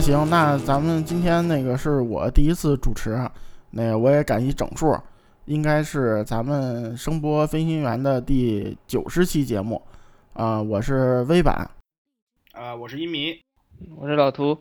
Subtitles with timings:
[0.00, 3.20] 那行，那咱们今天那个是我第一次主持，
[3.68, 4.98] 那个我也赶一整数，
[5.44, 9.82] 应该是咱们声波飞行员的第九十期节目，
[10.32, 11.70] 啊，我是微版，
[12.54, 13.38] 啊，我是一米，
[13.98, 14.56] 我是老图，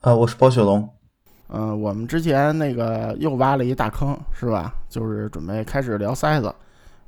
[0.00, 0.88] 啊，我是包雪龙，
[1.50, 4.74] 嗯，我们之前那个又挖了一大坑，是吧？
[4.88, 6.52] 就是准备开始聊塞子，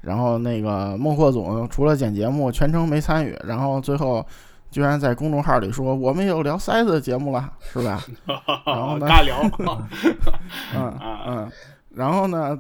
[0.03, 4.25] 然后那个孟获总除了剪节目，全程没参与，然后最后。
[4.73, 8.03] 居然在公众号里说我们有聊塞子的节目了，是吧？
[8.67, 9.07] 然后呢？
[9.07, 9.37] 尬聊。
[10.75, 11.53] 嗯嗯，
[11.95, 12.59] 然后呢？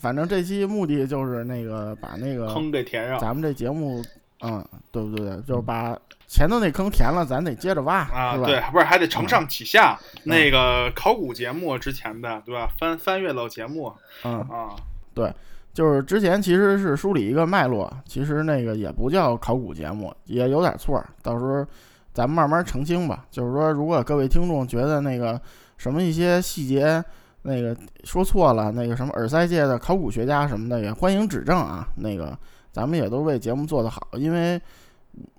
[0.00, 3.16] 反正这期目的就是那个把那个坑给填上。
[3.20, 4.04] 咱们这节目，
[4.42, 5.40] 嗯，对不对？
[5.42, 9.96] 就是把前头那坑填了，咱得接着挖，啊，对，不是还得承上启下。
[10.24, 12.68] 那个考古节目之前的，对吧？
[12.76, 13.92] 翻翻阅老节目，
[14.24, 14.74] 嗯啊，
[15.14, 15.32] 对。
[15.74, 21.04] 就是之前其实是梳理一个脉络，其实那个也不叫考古节目，也有点错。
[21.20, 21.66] 到时候
[22.12, 23.26] 咱们慢慢澄清吧。
[23.28, 25.38] 就是说，如果各位听众觉得那个
[25.76, 27.04] 什么一些细节
[27.42, 31.88] 那个说错了，那个什么耳塞界的考古学家什么的，也欢迎指正啊。
[31.96, 32.38] 那个
[32.70, 34.62] 咱们也都为节目做得好，因为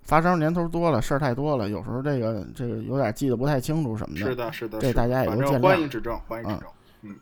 [0.04, 4.26] 发生年头多了，事儿太多了，有时候这个这个有点记得不太清楚什么的。
[4.26, 5.64] 是的，是的，这大家也都见谅。
[5.64, 6.70] 欢迎指正，欢迎指正。
[7.04, 7.16] 嗯，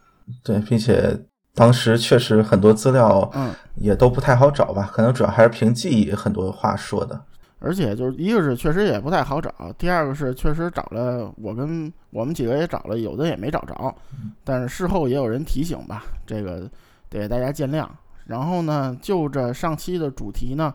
[0.43, 1.15] 对，并且。
[1.55, 7.19] 当时确实很多资料，嗯，也都不太好找吧，可能主要还是凭记忆很多话说的。
[7.59, 13.95] 而且就是一个是确实也不太好找，第二个是确实找了，我跟我们几个也找了，有的也没找着。
[14.43, 16.69] 但是事后也有人提醒吧，这个
[17.09, 17.87] 得大家见谅。
[18.25, 20.73] 然后呢，就这上期的主题呢，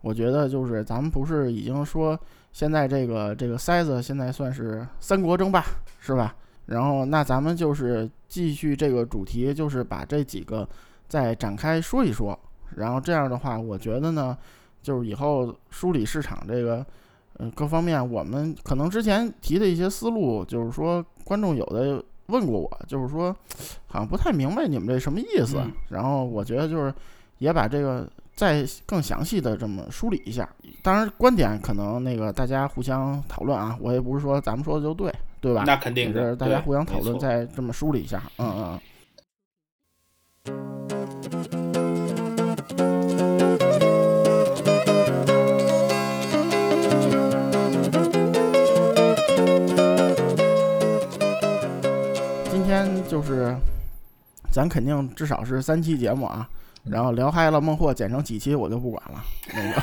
[0.00, 2.18] 我觉得就是咱们不是已经说
[2.52, 5.64] 现在这个这个塞子现在算是三国争霸
[5.98, 6.34] 是吧？
[6.66, 10.68] 然后那咱们就是继续这个主题，就是把这几个
[11.08, 12.38] 再展开说一说。
[12.76, 14.36] 然后这样的话，我觉得呢，
[14.82, 16.84] 就是以后梳理市场这个，
[17.38, 23.34] 嗯，各方面我们可能之前提的一些思路，就是说观众有的问过我，就是说
[23.86, 25.62] 好像不太明白你们这什么意思。
[25.90, 26.94] 然后我觉得就是
[27.38, 28.08] 也把这个。
[28.34, 30.48] 再更详细的这么梳理一下，
[30.82, 35.64] 当然观点可能那个大家互相讨论啊，我也不是说咱们说的就对，对吧？
[35.66, 38.80] 那肯定是大家互相讨论，再这么梳理一下，嗯嗯。
[52.50, 53.54] 今天就是，
[54.50, 56.48] 咱肯定至少是三期节目啊。
[56.84, 59.22] 然后聊嗨了，孟获剪成几期我就不管了。
[59.54, 59.82] 那个，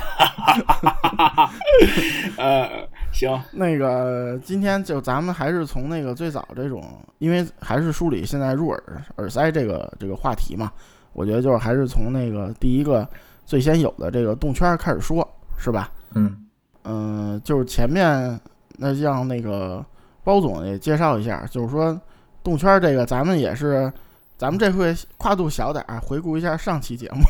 [2.42, 2.68] 呃，
[3.10, 6.84] 行，那个今天就咱们还是从那个最早这种，
[7.18, 10.70] 因为还是梳理现在入耳耳塞这个这个话题嘛，
[11.14, 13.08] 我觉得就是还是从那个第一个
[13.46, 15.90] 最先有的这个动圈开始说，是吧？
[16.14, 16.46] 嗯
[16.84, 18.38] 嗯，就是前面
[18.76, 19.82] 那让那个
[20.22, 21.98] 包总也介绍一下，就是说
[22.42, 23.90] 动圈这个咱们也是。
[24.40, 27.20] 咱们这回跨度小点儿，回顾一下上期节目，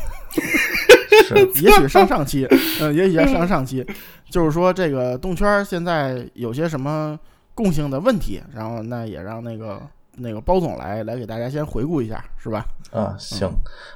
[1.60, 2.46] 也许上上期，
[2.80, 3.84] 嗯，也许上上期，
[4.30, 7.18] 就是说这个动圈现在有些什么
[7.52, 9.82] 共性的问题，然后那也让那个
[10.18, 12.64] 那个包总来来给大家先回顾一下，是吧？
[12.92, 13.50] 啊，行，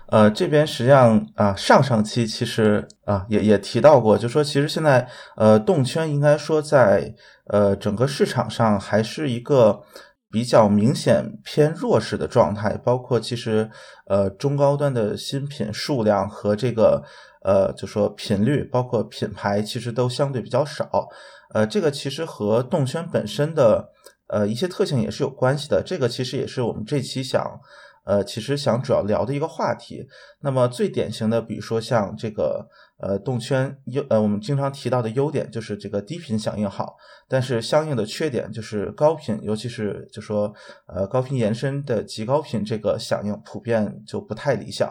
[0.08, 7.14] 呃，这边实际上啊，上上期其实啊也也提到过，就说其实现在呃动圈应该说在
[7.46, 9.84] 呃整个市场上还是一个。
[10.34, 13.70] 比较明显偏弱势的状态，包括其实
[14.08, 17.04] 呃中高端的新品数量和这个
[17.44, 21.08] 呃就说频率，包括品牌其实都相对比较少。
[21.54, 23.90] 呃，这个其实和动圈本身的
[24.26, 25.80] 呃一些特性也是有关系的。
[25.86, 27.60] 这个其实也是我们这期想
[28.04, 30.08] 呃其实想主要聊的一个话题。
[30.40, 32.66] 那么最典型的，比如说像这个。
[32.98, 36.96] 呃，动圈优呃，我们经常提到的优点就是这个低频响应好，
[37.28, 40.54] 但是相应的缺点就是高频，尤其是就说
[40.86, 44.88] 呃高频延伸的极高频这个响应普遍就不太理想。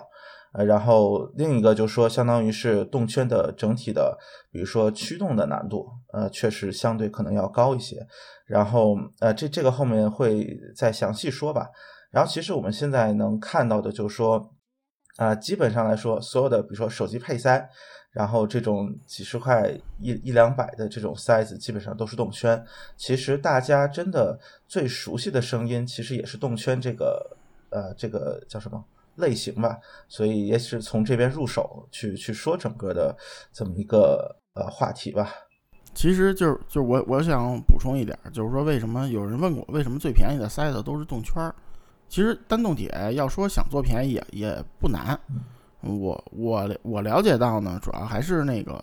[0.56, 4.16] 呃，然后另一个就是说，相当于是动圈的整体的，
[4.52, 8.06] 比如说驱动的难度，呃，确实相对可能要高一些。
[8.46, 11.68] 然后呃，这这个后面会再详细说吧。
[12.12, 14.53] 然后其实我们现在能看到的就是说，
[15.18, 17.69] 啊，基本上来说，所有的比如说手机配塞。
[18.13, 19.68] 然后这种几十块
[19.98, 22.63] 一一两百的这种塞子，基本上都是动圈。
[22.95, 27.36] 其实大家真的最熟悉的声音，其实也是动圈这个
[27.71, 29.80] 呃这个叫什么类型吧。
[30.07, 33.18] 所以也是从这边入手去去说整个的
[33.51, 35.33] 这么一个呃话题吧。
[35.95, 41.56] 其实就是就是我我想补充一点，就是说为什么有人问过为什么最便宜的塞子都是动圈儿？
[42.13, 45.19] 其实单动铁要说想做便宜也也不难。
[45.81, 48.80] 我我我了解到呢，主要还是那个，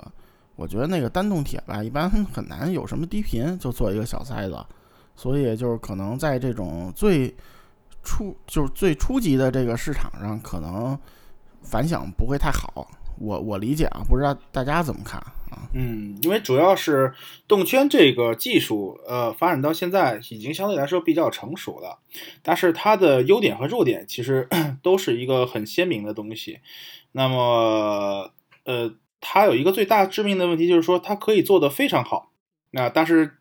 [0.56, 4.58] 我觉得那个单动铁吧，一般很难有什么低频就做一个小塞子，
[5.14, 7.32] 所以就是可能在这种最
[8.02, 10.98] 初就是最初级的这个市场上，可能
[11.62, 12.90] 反响不会太好。
[13.16, 15.22] 我我理解啊，不知道大家怎么看
[15.72, 17.12] 嗯，因为主要是
[17.46, 21.98] 动圈这个技术，呃，发展到现在已经相对来说比较成熟了，
[22.42, 24.48] 但是它的优点和弱点其实
[24.82, 26.60] 都是一个很鲜明的东西。
[27.12, 28.32] 那么，
[28.64, 32.30] 呃，它有一个最大致命的问题，就是说它可以做得非常好，
[32.70, 33.38] 那但是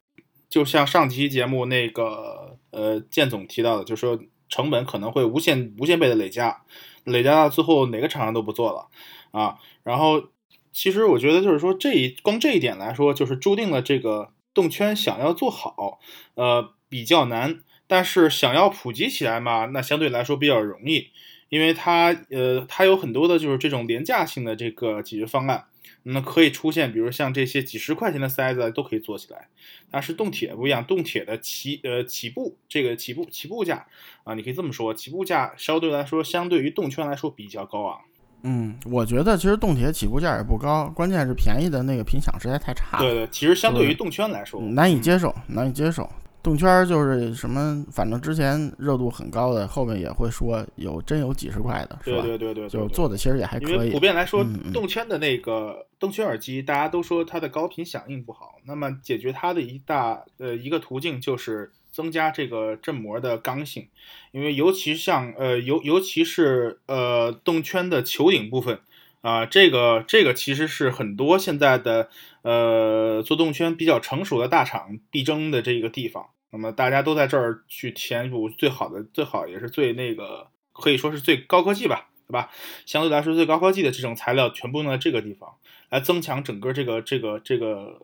[0.49, 6.63] 就像上期节目那个呃建总提到的，就是说成本可能会无限无限倍的累加，
[7.03, 8.87] 累加到最后哪个厂商都不做了
[9.31, 9.59] 啊。
[9.83, 10.23] 然后，
[10.71, 15.99] 其实我觉得就是说这一光这一点来说，就是注定了这个动圈想要做好，
[16.35, 17.61] 呃，比较难。
[17.87, 21.07] 但是想要普及起来嘛，那相对来说比较容易，
[21.49, 25.65] 因为它呃它有很多的就是这种廉价性的这个解决方案，
[26.03, 29.47] 那可以出现，比如像这些几十块钱的塞子都可以做起来。
[29.89, 33.87] 但是动铁不一样，动铁的起呃起步这个起步起步价
[34.23, 38.01] 啊，你可以这么说，起步价相对来说相对于动圈来说比较高昂。
[38.43, 42.97] 嗯，我觉得其实动铁起步价也不高，关键是便宜的那个频响实在太差。
[42.99, 46.09] 对对，其实相对于动圈来说，难以接受，难以接受。
[46.41, 52.21] 动圈就是什么，反正之前热度很高的，后面也会说有真有几十块的，是吧？
[52.21, 53.73] 对对对对，就做的其实也还可以。
[53.73, 54.41] 因为普遍来说，
[54.73, 58.55] 动圈的那个动圈耳机，大家都说它的高频响应不好。
[58.63, 63.87] 那么解决它的一大呃一个途径就是增加这个振膜的刚性，
[64.31, 68.79] 因为尤其像呃尤尤其是呃动圈的球顶部分
[69.21, 72.09] 啊，这个这个其实是很多现在的
[72.43, 76.29] 呃做动圈比较成熟的大厂必争的这个地方。
[76.51, 82.49] 那么大家都在这儿去填补最好的、最好也是最那个可以说是最高科技吧，对吧？
[82.87, 85.55] 相对来说最高科技的这种材料全部用在这个地方，
[85.89, 88.01] 来增强整个这个这个这个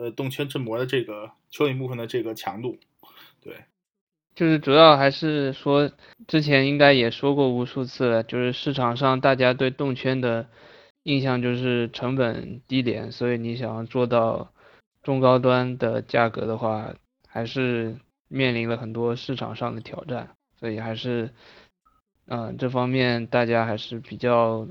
[0.00, 2.76] 呃动圈振膜的这个球顶部分的这个强度。
[3.44, 3.54] 对，
[4.34, 5.92] 就是主要还是说
[6.26, 10.48] 之前应该也说过无数次了，就是市场上大家对动圈的
[11.04, 14.52] 印象就是成本低廉，所以你想要做到
[15.04, 16.92] 中高端的价格的话。
[17.26, 17.96] 还是
[18.28, 21.30] 面临了很多市场上的挑战，所以还是，
[22.28, 24.68] 嗯，这方面大家还是比较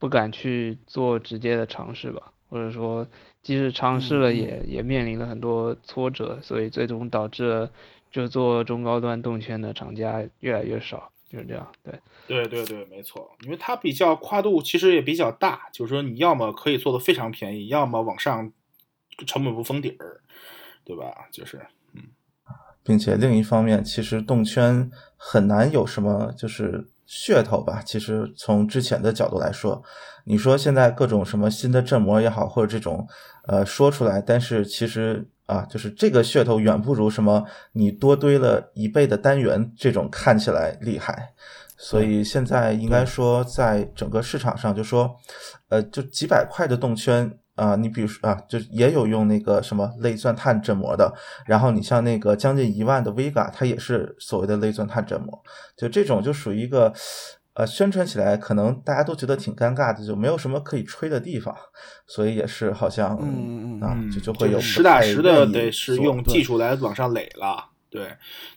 [0.00, 3.06] 不敢去做直接的尝试吧，或者说，
[3.42, 7.70] 即使尝试了，也也面临了很多挫折，所以最终导致了
[8.14, 11.66] 就做中高端动圈的厂家越来越少，就是这样。
[11.82, 18.52] 对，对对对，没错，因为它比较跨度其实也比较大，就是说你要么可以做的非常便宜，要么往上
[19.26, 20.20] 成本不封底儿，
[20.84, 21.26] 对吧？
[21.32, 22.02] 就是嗯。
[22.84, 27.82] 并且另一方面，其实动圈很难有什么就是噱头吧。
[27.84, 29.82] 其实从之前的角度来说，
[30.26, 33.08] 你说现在各种什么新的振膜也好，或者这种
[33.48, 41.32] 呃说出来，但是其实啊，就是这个噱头远不如什么你多堆了一倍的单元这种看起来厉害。
[41.76, 45.14] 所以现在应该说，在整个市场上，就说
[45.68, 47.38] 呃，就几百块的动圈。
[47.56, 51.14] 啊，你比如说啊，就也有用那个什么类钻碳振膜的，
[51.46, 55.40] 然后你像那个将近一万的 Vega，它也是所谓的类钻碳振膜，
[55.76, 56.92] 就这种就属于一个，
[57.54, 61.54] 呃，宣传起来可能大家都觉得挺尴尬的，就没有什么可以吹的地方，
[62.06, 68.08] 所以也是好像嗯啊，就就会有实打实的得是用技术来往上垒了，对，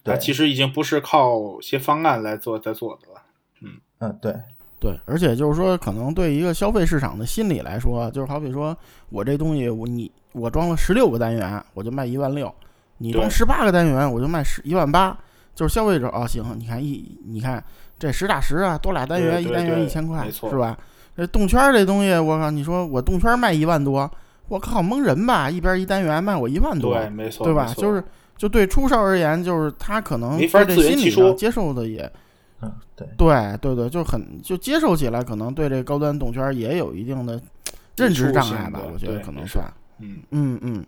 [0.04, 3.22] 它，其实已经不是靠些方案来做在做的了，
[3.62, 4.36] 嗯嗯，对。
[4.80, 8.78] 对，而且就是说，可能对一个消费市场的心理来说，就是好比说
[9.10, 12.48] 我这东西，我你我装了十六个单元，我就卖一万六；
[13.00, 15.18] 你装十八个单元，我就卖十一万八。
[15.58, 17.62] 就是消费者啊，行，你看一你看
[17.98, 20.78] 这实打实啊，多俩单元，一单元一千块，是吧？
[21.16, 24.10] 这动圈这东西，我靠，你说我动圈卖一万多，
[24.50, 25.50] 我靠，蒙人吧？
[25.50, 27.74] 一边一单元卖我一万多，对，没错，对吧？
[27.76, 28.04] 就是
[28.38, 32.08] 就对出售而言，就是他可能在这心理上接受的也。
[32.62, 37.42] 嗯，对对对对，就很就接受起来，可能对这高端动圈也有一定的
[37.96, 39.66] 认知障碍吧，我觉得可能算，
[40.02, 40.86] 嗯嗯嗯。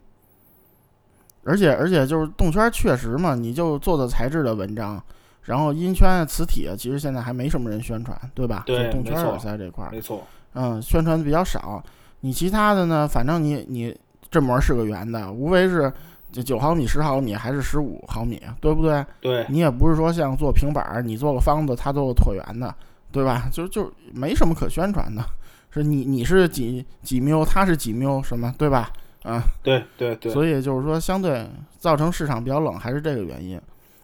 [1.50, 5.01] 而且而且就是动圈确实嘛，你就做做材质的文章，
[5.41, 8.63] 然后音圈、磁体，其实现在还没什么人宣传，对吧？
[8.68, 11.84] 对，动圈耳塞这块儿，没错，嗯，宣传的比较少。
[12.20, 13.98] 你其他的呢，反正你你
[14.29, 15.91] 振膜是个圆的，无非是。
[16.32, 19.03] 就九毫米、十毫米还是十五毫米，对不对？
[19.20, 22.72] 对，你也不是说像做平板儿，你做个方子，他做个椭圆的，
[23.12, 23.50] 对吧？
[23.51, 25.25] 就就没什么可宣传的，
[25.72, 28.91] 是你你是几几缪，他是几缪，什么，对吧？
[29.24, 30.32] 啊，对对对。
[30.32, 31.48] 所以就是说，相对
[31.78, 33.60] 造成市场比较冷，还是这个原因。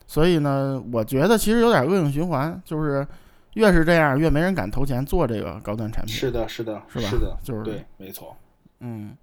[0.07, 3.05] 所以呢，我觉得其实有点恶性循环，就是
[3.53, 6.13] 越是这样，越没人敢投钱做这个高端产品。
[6.13, 7.09] 是的，是的，是吧？
[7.09, 8.35] 是的，就是对，没错。
[8.79, 9.15] 嗯。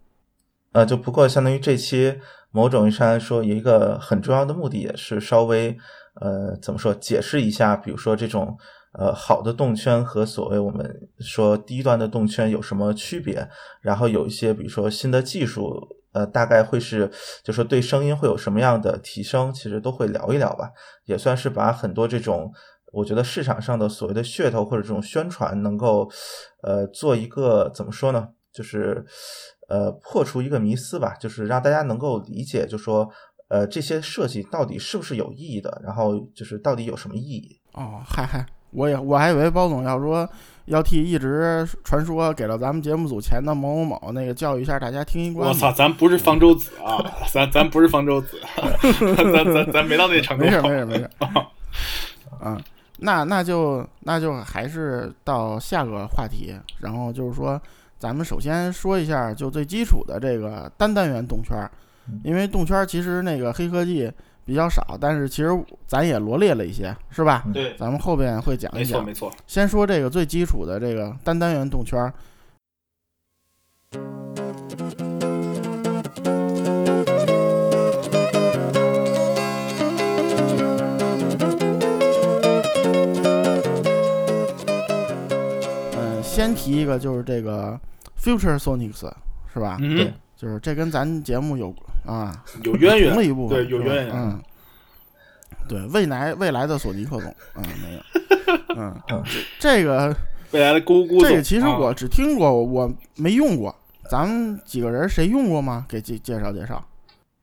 [0.72, 2.18] 呃，就不过相当于这期。
[2.54, 5.74] 某种意义上来说，有一个很重要的目的，也是稍微
[6.20, 8.58] 呃怎么说解释一下，比如说这种
[8.92, 13.48] 呃好的动圈和所谓我们说低端的动圈有什么区别，
[13.80, 15.80] 然后有一些比如说新的技术，
[16.12, 17.10] 呃大概会是
[17.42, 20.70] 就说对声音会有什么样的提升，其实都会聊一聊吧，
[21.06, 22.52] 也算是把很多这种。
[22.92, 26.06] 我觉得市场上的所谓的噱头或者这种宣传，能够，
[26.62, 28.28] 呃，做一个怎么说呢？
[28.52, 29.02] 就是，
[29.70, 33.08] 呃，破除一个迷思吧，就是让大家能够理解，就说，
[33.48, 37.58] 呃，这些设计到底是不是有意义的，然后就是到底有什么意义？
[37.72, 40.28] 哦，嗨嗨，我也我还以为包总要说
[40.64, 45.48] 要替一直传说给了咱们节目组钱的某某某那个教育一下大家听一关。
[45.48, 46.98] 我操，咱不是方舟子啊，
[47.32, 48.40] 咱咱不是方舟子，
[49.00, 50.44] 咱咱咱没到那程度。
[50.44, 51.10] 没事没事没事。
[52.40, 52.60] 啊。
[53.04, 57.60] 那那就那就还是到下个话题，然后就是说，
[57.98, 61.68] 咱们首先说一下就最基础的这个单单元动圈，
[62.22, 64.08] 因为动圈其实那个黑科技
[64.44, 65.50] 比较少，但是其实
[65.86, 67.44] 咱也罗列了一些，是吧？
[67.52, 69.04] 对，咱们后边会讲一讲。
[69.04, 69.44] 没错没错。
[69.46, 72.12] 先说这个最基础的这个单单元动圈。
[86.22, 87.78] 先提一个，就是这个
[88.18, 89.08] Future Sonics，
[89.52, 89.76] 是吧？
[89.78, 91.72] 对，就是这跟咱节目有
[92.04, 94.10] 啊有渊源的一部分，对，有渊源。
[94.12, 94.40] 嗯，
[95.68, 98.00] 对，未来未来的索尼克总，嗯，没有，
[98.76, 99.22] 嗯，
[99.58, 100.14] 这个
[100.52, 103.74] 未来的咕咕，这个其实我只听过，我没用过。
[104.10, 105.86] 咱们几个人谁用过吗？
[105.88, 106.84] 给介介绍介绍。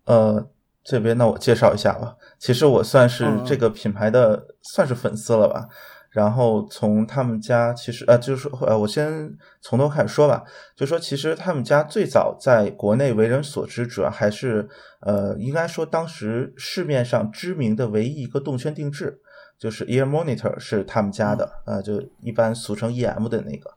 [0.06, 0.46] 呃，
[0.84, 2.16] 这边那我介绍一下吧。
[2.38, 5.68] 其实我算是这个品牌的算是粉丝了吧。
[6.12, 10.44] 然后从他们家其实呃，就是说呃，我先从头开始说吧。
[10.76, 14.68] 就说其实他们家最早在国内为人所知，主要还是
[15.02, 19.20] 呃，应该说当时市面上知名的唯一一个动圈定制，
[19.58, 23.72] 就是 Ear Monitor 是他们家的，呃，就一般俗称 EM 的那个，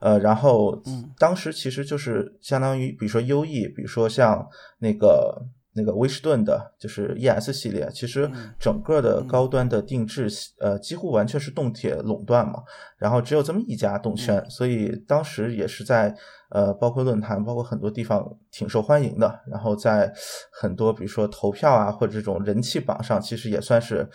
[0.00, 0.82] 呃，然后
[1.18, 5.42] 当时其实就是相当于，比如说优 E，比如说像那个。
[5.72, 12.62] 那个威士顿的，就是 ES 系列，其实整个的高端的定制，呃，几乎完全是动铁垄断嘛。
[12.98, 16.14] 然后只有这么一家动圈，所以当时也是在
[16.50, 19.40] 呃，包括论坛，包括很多地方挺受欢迎的。
[19.48, 20.12] 然后在
[20.50, 24.06] 很多比如说投票啊，或者这种人气榜上，其实也算是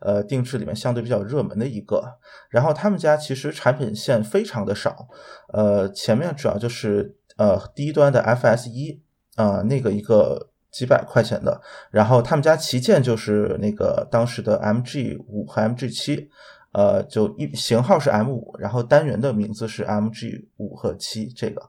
[0.00, 2.02] 呃定制里面相对比较热门的一个。
[2.50, 5.06] 然后他们家其实产品线非常的少，
[5.52, 9.00] 呃，前面主要就是呃低端的 FS 一
[9.36, 10.50] 啊那个一个。
[10.74, 11.60] 几百块钱的，
[11.92, 16.28] 然后他们家旗舰就是那个当时的 MG 五和 MG 七，
[16.72, 21.62] 呃，就一型号是 M 五，然后单元的名字是 MG 五和七这个，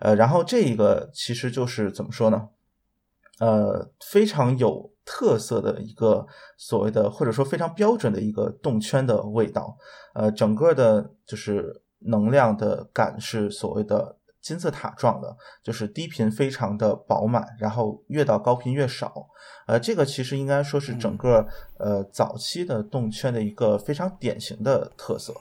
[0.00, 2.48] 呃，然后这一个其实就是怎么说呢？
[3.40, 9.76] 呃，非常有特色的一个所谓的或者说非常标准的一个动圈的味道，
[10.14, 14.16] 呃，整个的就是能量的感是所谓的。
[14.46, 19.12] 金字塔状的，就是低频非常的饱满，然后越到高频越少。
[19.66, 21.44] 呃，这个其实应该说是整个
[21.80, 25.34] 呃早期的动圈的一个非常典型的特色。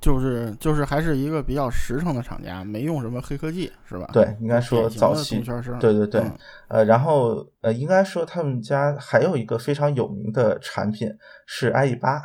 [0.00, 4.08] 就是就是还是一个比较实诚的厂家，没用什么黑科技，是吧？
[4.12, 5.42] 对，应该说早期。
[5.80, 6.22] 对对对。
[6.68, 11.12] 呃，然后呃，应该说他们家还有一个非常有名的产品
[11.46, 12.22] 是 IE 八，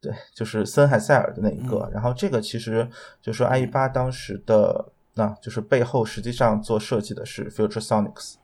[0.00, 1.88] 对，就是森海塞尔的那一个。
[1.92, 2.90] 然后这个其实
[3.22, 4.90] 就说 IE 八当时的。
[5.18, 8.36] 那就是背后实际上做设计的是 Future Sonics，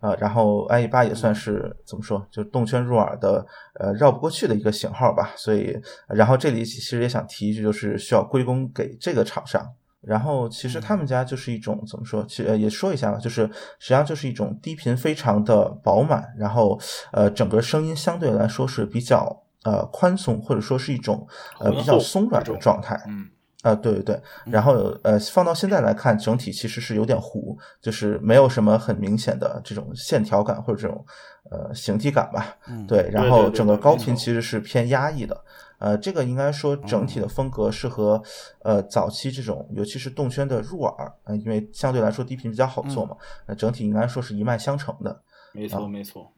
[0.00, 3.46] 啊，然后 IE 八也算是怎么说，就动圈入耳的
[3.78, 5.30] 呃绕不过去的一个型号吧。
[5.36, 9.64] 所以，然后这里其实也想提一句，就是需要归功给这个厂商。
[10.00, 13.42] 然后，其实他们家就是一种怎么说，其实也说一下吧，就是
[13.78, 16.78] 实际上就是一种低频非常的饱满，然后
[17.12, 21.26] 呃整个声音相对来说是比较呃宽松，或者说是一种
[21.58, 23.00] 呃比较松软的状态。
[23.08, 23.28] 嗯。
[23.68, 31.04] 啊，对对对，然后呃，放到现在来看，整体其实是有点糊，就是没有什么很明显的这种线条感或者这种
[31.50, 32.56] 呃形体感吧。
[32.86, 35.38] 对，然后整个高频其实是偏压抑的。
[35.78, 38.20] 呃，这个应该说整体的风格是和
[38.62, 45.22] 呃早期这种，尤其是动圈的入耳，呃，因为相对来说低频比较好做嘛，呃，整体应该说是一脉相承的。
[45.52, 46.32] 没错，没错。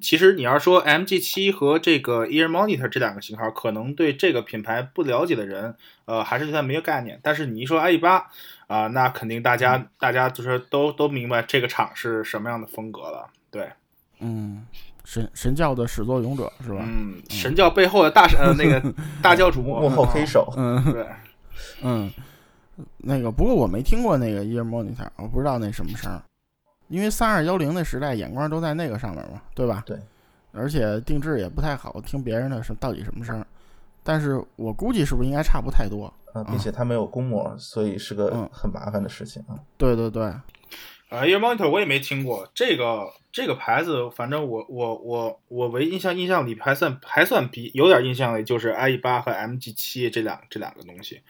[0.00, 5.74] 其实你要说 MG 七和这个 Ear Monitor 这两个型号，可能对这个品牌不了解的人，
[6.06, 7.20] 呃，还是对它没有概念。
[7.22, 8.28] 但是你一说 IE 八
[8.68, 13.28] 啊，那肯定大家大家就是都都明白这个厂是什么样的风格了。
[13.50, 13.70] 对，
[14.20, 14.66] 嗯，
[15.04, 16.78] 神神教的始作俑者是吧？
[16.82, 20.50] 嗯，神教背后的大神呃那个 大教主幕后黑手。
[20.56, 21.06] 嗯，对，
[21.82, 22.10] 嗯，
[22.96, 26.22] 那个不过我没听过那个 Ear Monitor，我不知道那什么声。
[26.92, 29.82] 因为三二幺零的时代，眼光都在那个上面嘛，对吧？
[29.86, 29.98] 对。
[30.52, 33.42] 而且定制也不太好，听别人的是到底什么声？
[34.02, 36.12] 但是我估计是不是应该差不太多？
[36.34, 39.56] 啊，并且它没有公模，所以是个很麻烦的事情啊。
[39.78, 40.30] 对对对。
[41.12, 51.20] 啊，Ear Monitor 我也没听过这个这个牌子，反正我我我我唯印象印象里还算还算比有点印象的，就是 IE 八和 MG 七这两这两个东西。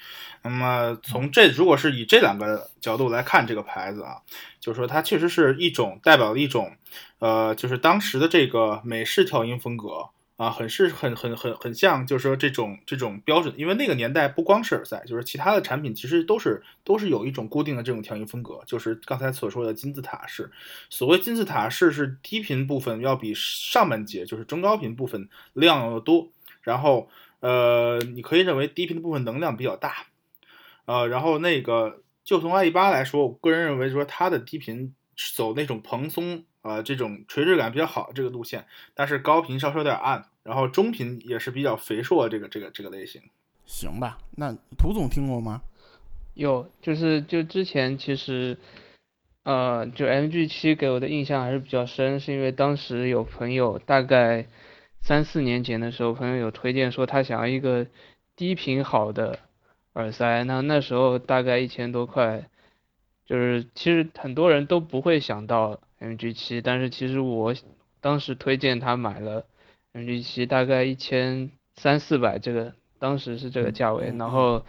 [0.45, 4.23] 那么从这如果是以这两个角度来看这个牌子啊，
[4.61, 6.77] 就是说它确实是一种代表了一种
[7.19, 10.11] 呃，就是当时的这个美式调音风格。
[10.37, 20.51] 啊，很是很很很很像，就是说这种这种标准，因为那个年代不光是耳塞，就是其他的产品其实都是都是有一种固定的这种调音风格，就是刚才所说的金字塔式。
[20.91, 26.29] 所谓金字塔式是低频部分要比上半截就是中高频部分量要多，
[26.63, 27.09] 然后
[27.41, 30.07] 呃，你可以认为低频的部分能量比较大，
[30.87, 34.95] 呃，然后那个就从 IE 八来说，我个人认为说它的低频
[35.37, 40.25] 走那种蓬松啊这种垂直感比较好这个路线，但是高频稍稍有点暗。
[40.45, 43.23] 然后中频也是比较肥硕这个这个这个类型，
[43.65, 44.19] 行吧？
[44.37, 45.63] 那涂总听过吗？
[46.35, 48.59] 有，就是就之前其实，
[49.45, 54.49] 呃，就 MG 七给我的印象还是比较深，是因为当时有朋友大概
[55.01, 57.87] 三四年前的时候，朋友有推荐说他想要一个
[58.35, 59.39] 低频好的
[59.93, 62.49] 耳塞，那那时候大概一千多块，
[63.27, 67.55] 就是其实很多人都不会想到 MG 七，但是其实我
[68.01, 69.45] 当时推荐他买了。
[69.95, 74.11] MG 七大概一千三四百，这个当时是这个价位。
[74.19, 74.65] 然后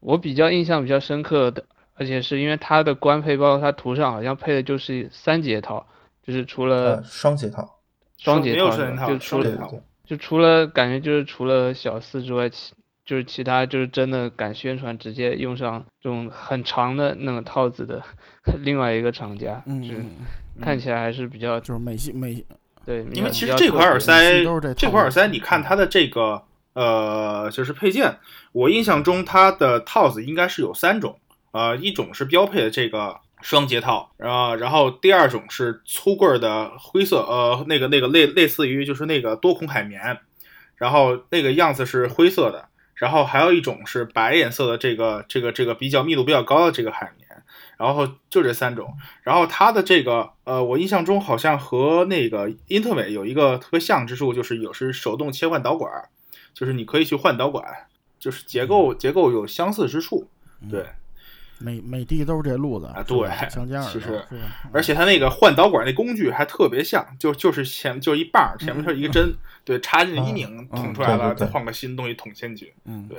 [0.00, 1.64] 我比较印象比较深刻的，
[1.94, 5.86] 而且是因为它的官配，包括它图上好像配的就是三节套，
[6.22, 7.78] 就是除了双节套，
[8.18, 18.02] 双节套就除了就除了感觉就是除了小四之外，其就是其他就是真的敢宣传直接用上这种很长的那种套子的
[18.64, 20.10] 另外一个厂家，嗯，
[20.60, 22.44] 看起来还是比较就是美系美。
[22.84, 24.44] 对，因为其实这款耳塞，
[24.76, 26.40] 这款耳塞，你看它的这个
[26.72, 28.16] 呃，就是配件，
[28.52, 31.18] 我印象中它的套子应该是有三种，
[31.50, 40.18] 呃，一种是标配的这个双节套，啊，然后第二种是粗棍的灰色，呃，那个那个类类似于就是那个多孔海绵，
[40.76, 47.25] 然后那个样子是灰色的，然后还有一种是白颜色的这个这个这个比较密度比较高的这个海绵。
[47.76, 55.90] 然后就这三种，然后它的这个呃，我印象中好像和那个英特美有一个特别像之处，就是有是手动切换导管，
[56.54, 57.64] 就是你可以去换导管，
[58.18, 60.28] 就是结构结构有相似之处。
[60.70, 60.86] 对，
[61.58, 64.24] 美美的都是这路子啊，对，相间其实，
[64.72, 69.34] 而且它那个换导管那工具还特别像，就就是前就一棒，前面是一个针，
[69.64, 72.72] 对，插进去一拧，捅出来了，再换个新东西捅进去。
[72.86, 73.18] 嗯，对。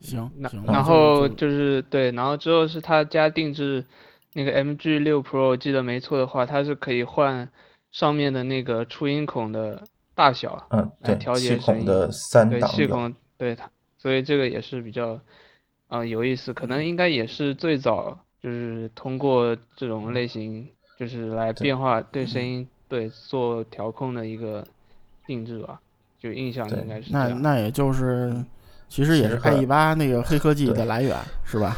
[0.00, 3.84] 行，那然后就是对，然后之后是他家定制
[4.32, 7.48] 那个 MG 六 Pro，记得没错的话，它是可以换
[7.90, 9.82] 上面的那个出音孔的
[10.14, 15.18] 大小，嗯，对，调节声音的三档，对，气孔，对它，所以这个也是比较
[15.88, 24.64] 啊有意思，可能应该也是最早就是通过这种类型就是来变化对声音对做调控的一个
[25.26, 25.80] 定制吧，
[26.20, 28.32] 就印象应该是那那也就是。
[28.88, 31.74] 其实也是 i 一八那个黑科技的来源，是吧？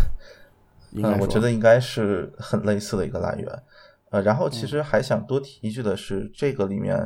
[0.94, 3.62] 嗯，我觉得应该是很类似的一个来源。
[4.10, 6.96] 呃，然后其实还想多提一句的是，这个里面，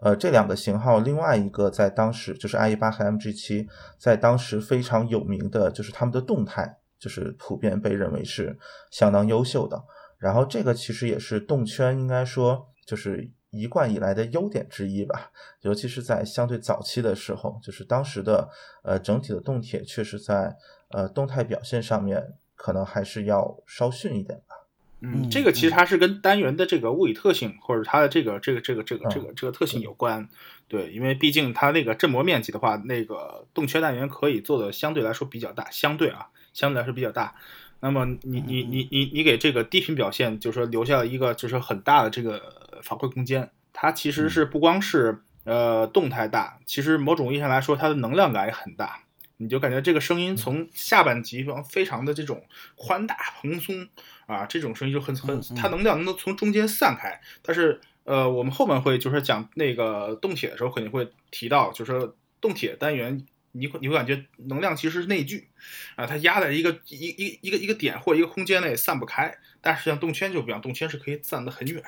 [0.00, 3.66] 呃，这两个型号，另外一个在当时就是 i e 八和 MG 七，
[3.98, 8.56] 在当时非常有名的就是他们的动态，就是普遍被认为是
[8.90, 9.82] 相当优秀的。
[10.18, 13.30] 然后这个其实也是动圈应该说就是。
[13.54, 15.30] 一贯以来的优点之一吧，
[15.62, 18.50] 尤其是在相对早期的时候，就是当时的
[18.82, 20.56] 呃整体的动铁确实在
[20.88, 24.56] 呃动态表现上面可能还是要稍逊一点吧。
[25.00, 30.28] 嗯，这个其实它是跟单元的这个物理特性或者它的这个这个这个这个这个这个特性有关。
[30.66, 37.34] 对，因为毕竟它那个振膜面积的话，那个动圈单元可以做的相对来说比较大，相对啊相对来说比较大。
[37.80, 42.63] 那么你你你你你给这个低频表现，就是说留下了一个就是很大的这个。
[42.84, 49.00] 反馈空间，它其实是不光是呃动态大，其实某种意义上来说，它的能量感也很大。
[49.36, 53.88] 你就感觉这个声音从下半级方非常的这种宽大蓬松
[54.26, 57.20] 啊，这种声音就很很，它能量能从中间散开。
[57.42, 65.48] 但是呃，我们后面会就是讲那个动铁的时候，肯定会提到，就是说动铁单元，你会你会感觉能量其实是内聚
[65.96, 69.36] 啊，它压在一个一一一个一个点或一个空间内散不开。
[69.60, 71.82] 但是像动圈就不一样，动圈是可以散得很远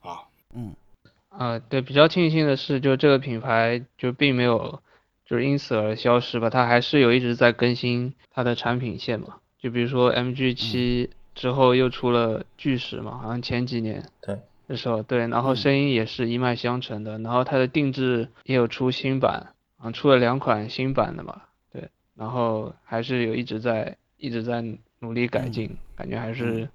[0.00, 0.28] 啊。
[0.54, 0.74] 嗯，
[1.28, 4.80] 啊，对，比较庆幸的是，就这个品牌就并没有
[5.24, 9.36] 就是因此而消失吧，它还是有一直在更新它的产品线嘛。
[9.58, 14.04] 就比如说 MG 七之后又出了巨石嘛，好像前几年。
[14.20, 14.38] 对。
[14.68, 24.64] 的时候，对，然后嗯声音也是一脉相承的，然后它的定制也有出新版，啊，出了两款新版的嘛，对，然后还是有一直在一直在
[25.00, 26.68] 努力改嗯进，感觉还是嗯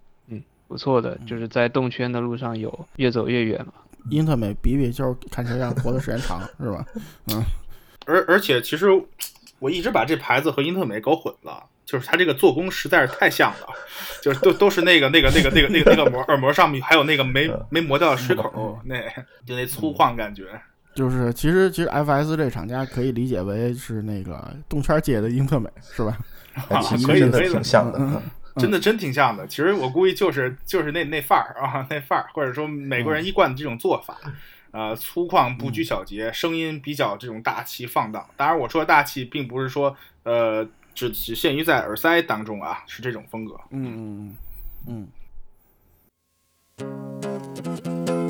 [0.67, 3.73] 不错的，就是在动圈的路上有越走越远嘛。
[4.10, 6.86] 英特美比比就是看谁让活的时间长， 是吧？
[7.32, 7.43] 嗯
[8.06, 8.88] 而而且其实
[9.60, 13.67] 我一直把这牌子和英特美搞混了，就是它这个做工实在是太像了，
[14.21, 18.95] 就是都都是那个那个那个那个那个那个膜耳膜上面还有那个没没磨掉的水口，那
[19.45, 20.45] 就那粗犷感觉。
[20.95, 26.17] 就是其实其实 FS 这厂家可以理解为是那个动圈界的英特美，是吧？
[26.69, 28.21] 啊其实可以真的可以挺像的。
[28.58, 29.46] 真的真挺像的。
[29.48, 34.17] 其实我估计就是就是那那范儿啊， 那范儿，或者说美国人一贯的这种做法，
[34.72, 38.28] 呃，粗犷不拘小节，声音比较这种大气放荡。
[38.36, 43.56] 当然，我说的大气，并不是说呃只只限于在耳塞当中啊，是这种风格。
[43.70, 44.38] 嗯嗯
[44.88, 45.08] 嗯
[46.80, 48.26] 嗯，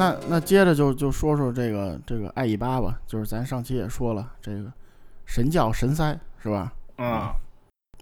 [0.00, 4.72] 那那接着就就说说这个这个爱一八吧，就是咱上期也说了，这个
[5.26, 6.72] 神教神塞是吧？
[6.96, 7.28] 嗯，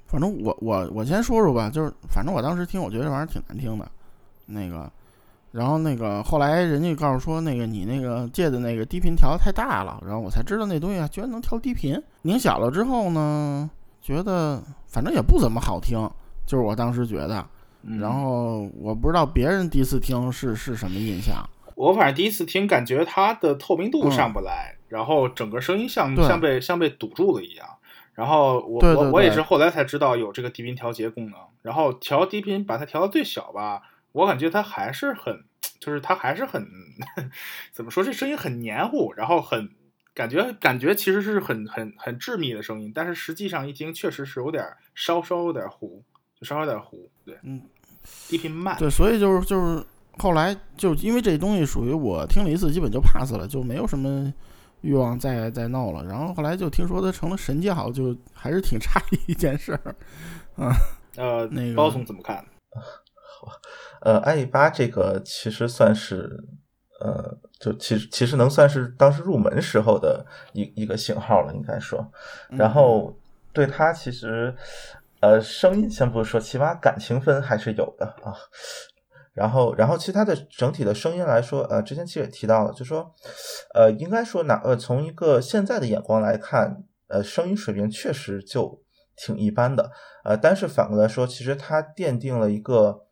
[0.06, 3.90] 反正我我我先说说吧，就是反正我当时听，我觉得这玩意儿挺难听的，
[4.46, 4.88] 那个，
[5.50, 12.00] 然后那个后来人家告诉说，那个你那个借的那个低频调的太大了，然后我才知道那东西啊居然能调低频。
[12.22, 13.68] 拧小了之后呢，
[14.00, 16.08] 觉得反正也不怎么好听，
[16.46, 17.44] 就是我当时觉得。
[17.82, 21.48] 嗯然后我不知道别人第一次听是是什么印象。
[21.78, 24.10] 我反正第一次听，感觉它的透明度嗯。
[24.10, 27.68] 上不来，然后整个声音像像被像被堵住了一样。
[28.14, 35.44] 然后我我我也是后来才知道有这个低频调节功能，然后调低频把它调到最小吧，我感觉它还是很，
[35.78, 36.66] 就是它还是很
[37.70, 39.70] 怎么说，这声音很黏糊，然后很
[40.14, 44.64] 感觉感觉其实是很很很致密的声音，但是实际上一听确实是有点
[44.96, 46.02] 稍稍有点糊，
[46.34, 47.62] 就稍稍有点糊，对，嗯，
[48.28, 49.84] 低频慢，对，所以就是就是
[50.18, 54.32] 后来就因为这东西属于我听了一次，基本就 pass 了，就没有什么
[54.80, 56.04] 欲望再再闹了。
[56.04, 59.94] 然后后来就听说他成了神教，就还是挺诧异一件事儿。
[61.16, 62.44] 呃，那个包总怎么看？
[64.00, 66.38] 呃，i 八这个其实算是，
[67.00, 72.04] 呃，就其实其实能算是当时入门时候的一一个型号了，应该说。
[72.50, 73.16] 然后
[73.52, 74.54] 对他其实，
[75.20, 78.34] 呃，声音先不说，起码感情分还是有的啊。
[79.38, 83.14] 然后，然后其他的整体的声音来说，呃，之前其实也提到了，就说，
[83.72, 88.82] 呃，应该说哪呃，从一个现在的眼光来看，呃，声音水平确实就
[89.16, 89.92] 挺一般的，
[90.24, 93.06] 呃，但是反过来说，其实它奠定了一个，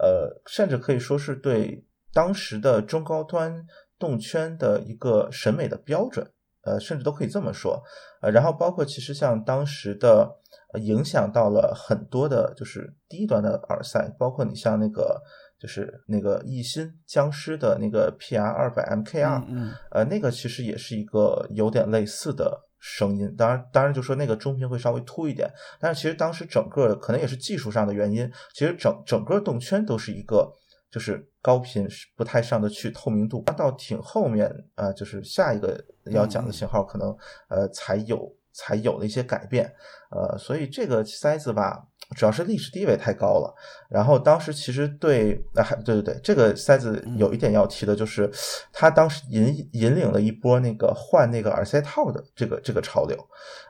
[0.00, 3.64] 呃，甚至可以说是对当时的中高端
[3.96, 6.28] 动圈的一个审美的标准，
[6.64, 7.80] 呃，甚至都可以这么说，
[8.22, 10.36] 呃，然后包括其实像当时的，
[10.80, 15.22] 影响到了很多的，就是低端的耳塞，包括你像那个。
[15.60, 30.50] 就是那个艺兴僵尸的那个 PR 二百 MKR，、嗯呃，那个其实也是一个有点类似的声音，当然，当然就说那个中频会稍微凸一点，但是其实当时整个可能也是技术上的原因，其实整整个动圈都是一个
[30.90, 37.14] 就是高频不太上得去透明度，到挺后面啊、呃，就是下一个要讲的型号可能
[37.48, 39.72] 呃才有才有了一些改变，
[40.10, 41.86] 呃，所以这个塞子吧。
[42.16, 43.54] 主要是历史地位太高了，
[43.88, 48.28] 然后当时其实对啊，还对对对，这个塞子有一点要提的就是，
[48.72, 53.16] 他当时引引领了一波那个换那个耳塞套的这个这个潮流，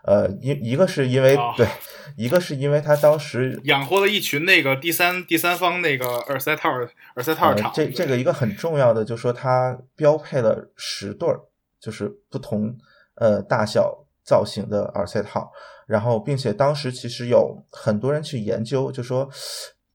[0.05, 1.69] 呃，一一个是因为、哦对，
[2.17, 11.39] 一个是因为他当时养活了一群那个第三第三方那个耳塞套耳塞套呃厂，这这个一个很重要的就是说它标配了十对儿，
[11.79, 12.75] 就是不同
[13.17, 15.51] 呃大小造型的耳塞套。
[15.87, 19.29] 然后，并且当时其实有很多人去研究，就说，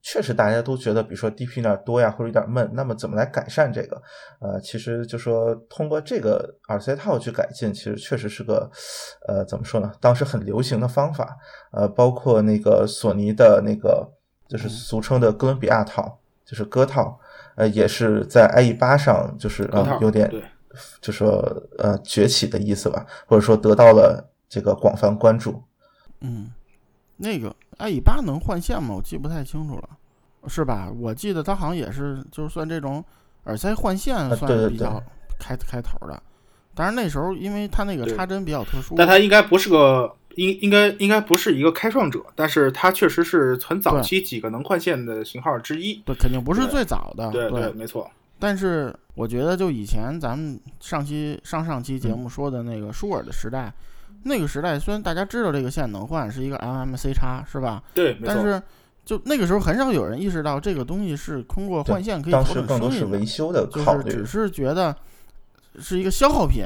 [0.01, 3.95] 确实大家都觉得，比如说 D P 有点多呀，或者有点闷，那么怎么来改善这个？
[4.41, 8.69] 呃，其实就说通过这个耳塞套去改进，其实确实是个，
[9.25, 9.89] 呃，怎么说呢？
[10.01, 11.37] 当时很流行的方法。
[11.71, 14.05] 呃，包括那个索尼的那个，
[14.49, 17.17] 就是俗称的哥伦比亚套，就是歌套，
[17.55, 20.29] 呃，也是在 IE 八上，就是呃有点，
[21.01, 21.39] 就说
[21.77, 25.61] 呃崛起的意思吧，或者说得到了这个广泛关注。
[26.21, 26.51] 嗯，
[27.17, 28.95] 那个 i 八能换线吗？
[28.95, 29.89] 我记不太清楚了，
[30.47, 30.91] 是吧？
[30.99, 33.03] 我记得他好像也是，就是算这种
[33.43, 35.01] 耳塞换线算比较
[35.39, 36.21] 开、啊、对对对开头的。
[36.73, 45.93] 当然那时候因为他那个插针比较特殊，但他应该不是个应应该应该不是一个开创者，但是它确实是很早期几个能换线的型号之一。
[46.05, 47.31] 对，肯定不是最早的。
[47.31, 48.09] 对对没错。
[48.45, 53.73] 但是我觉得就以前咱们上期上上期节目说的那个舒尔的时代，
[54.21, 57.81] 那个时代虽然大家知道这个线能换是一个 MMC 叉是吧？
[57.95, 58.61] 对，但是
[59.03, 64.95] 就那个时候很少有人意识到这个东西是通过换线可以调整声音维修的，就是只是觉得
[65.79, 66.65] 是一个消耗品，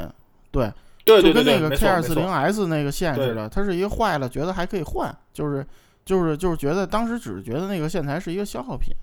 [0.51, 0.69] 对。
[1.05, 5.65] 就跟那个 K 二四零 S 那个线似的，它是一个坏了，觉得还可以换，就是
[6.05, 8.93] 就是就是觉得当时只是觉得那个线材是一个消耗品，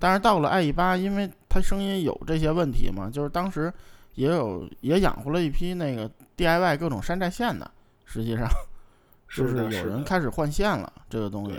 [0.00, 3.72] 但是到了 IE 八，因为它声音有这些问题嘛，就是当时
[4.14, 7.70] 也有也养活了一批那个 DIY 各种山寨线的，
[8.04, 8.48] 实际上
[9.36, 11.56] 就是有人开始换线了这个东西，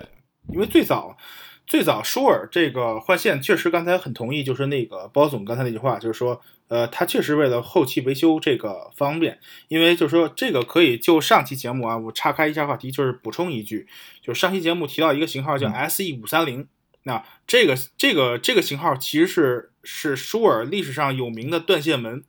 [0.50, 1.16] 因为最早。
[1.68, 13.88] 最早舒尔这个换线确实，刚才很同意，就是那个包总刚才那句话，就是说，呃，他确实为了后期维修这个方便，因为就是说这个可以就上期节目啊，我岔开一下话题，就是补充一句，
[14.22, 16.68] 就是上期节目提到一个型号叫 SE 五三零，
[17.04, 22.24] 那这个这个这个型号其实是是舒尔历史上有名的断线门，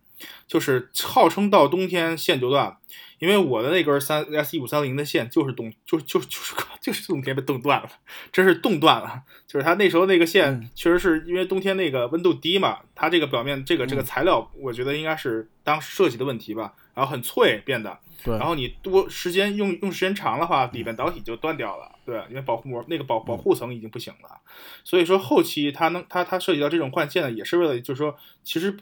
[0.47, 2.79] 就是号称到冬天线就断了。
[3.19, 7.89] 因为我的那根三 S 一五三零的线就是冻，就就就是 就是冬天被冻断了，
[8.33, 9.23] 真是冻断了。
[9.47, 16.73] 就是它那时候那个线，确实是因为冬天那个温度低嘛，它这个表面这个这个材料，我觉得应该是当时设计的问题吧。
[16.95, 18.39] 然后很脆变的，对。
[18.39, 22.23] 然后你多时间用用时间长的话，里边导体就断掉了，对。
[22.29, 24.41] 因为保护膜那个保保护层已经不行了，
[24.85, 28.77] 所以说后期它能它它涉及到这种换线呢，也是为了就是说其实。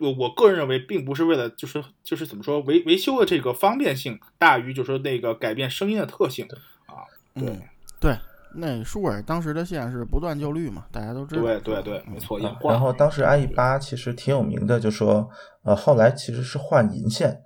[0.00, 6.46] 我我个人认为，并不是为了就是就是怎么说维维修的这个方便性大于就是说那个改变声音的特性
[6.86, 7.02] 啊，
[7.34, 7.52] 对
[8.00, 8.16] 对，
[8.54, 11.42] 那舒尔当时的线是不断就绿嘛，大家都知道。
[11.42, 12.38] 对对对，没错。
[12.38, 15.28] 然后当时 IE 八其实挺有名的，就说
[15.64, 17.42] 呃后来其实是换银线，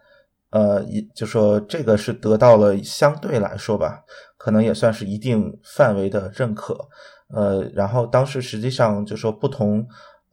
[0.52, 4.02] 呃一就说这个是得到了相对来说吧，
[4.38, 6.78] 可能也算是一定范围的认可，
[7.34, 9.84] 呃然后当时实际上就说不同。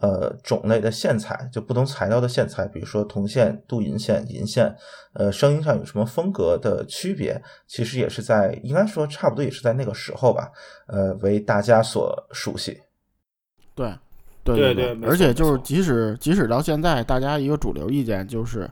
[0.01, 4.73] 呃，种类的线材就不同材料的线材，比如说铜线、镀银线、银线，
[5.11, 7.43] 呃，声音上有什么风格的区别？
[7.67, 10.49] 其实也是在应该说差不多也是在那个时候吧，
[10.87, 12.79] 呃，为大家所熟悉。
[13.75, 13.93] 对，
[14.41, 18.71] 对对对，而且就是即使即使到现在，大家一个主流意见就是，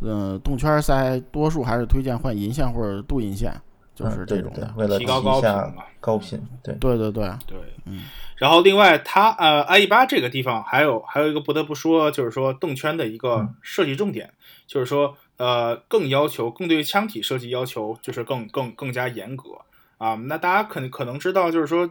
[0.00, 3.52] 嗯，动圈塞多数还是推荐换银线或者镀银线。
[3.94, 8.04] 就是这种的，为了提高高频嘛，高频，对对对对对，嗯。
[8.36, 14.32] 然后另外，它呃，IE 八这个地方还有还有一个不得不说，就是说动圈的一个设计重点，
[14.68, 19.50] 就是说呃，更要求更对腔体设计要求就是更更更加严格
[19.96, 20.14] 啊。
[20.14, 21.90] 那大家可能可能知道，就是说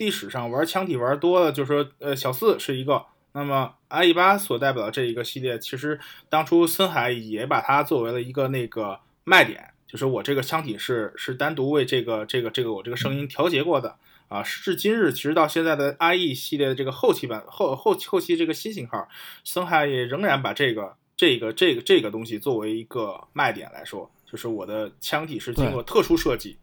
[0.00, 3.04] 历史上玩枪体玩多了，就是说呃，小四是一个。
[3.36, 9.62] 那么 IE 八所代表的这一个系列，其实当初森海也把它作为了一个那个卖点。
[9.86, 13.96] 就是我这个腔体是是单独为这个这个这个我这个声音调节过的
[14.28, 19.06] 啊，时至今日，其实到现在的 IE 系列的这个后期版后后后期这个新型号，
[19.44, 26.56] 森海也仍然把这个这个这个这个东西作为一个卖点来说，就是我的腔体是经过特殊设计，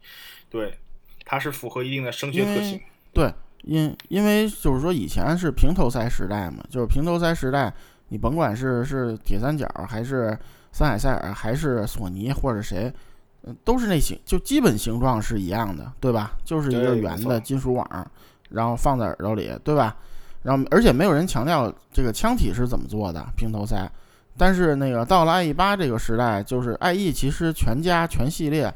[0.50, 0.76] 对，
[1.24, 2.80] 它是符合一定的声学特性。
[3.14, 3.32] 对，
[3.64, 7.72] 因因为就是说以前是平头塞时代嘛，就是平头塞时代，
[8.08, 10.38] 你甭管是是铁三角还是
[10.72, 12.92] 森海塞尔还是索尼或者谁。
[13.46, 16.32] 嗯都是那形，就基本形状是一样的，对吧？
[16.46, 18.10] 就是一个圆的金属网，
[18.48, 19.94] 然后放在耳朵里，对吧？
[20.44, 23.86] 然后而且没有人强调这个腔体是怎么做的，平头塞。
[24.38, 28.72] 但是那个到了 IE 八这个时代，就是 IE 其实全家全系列，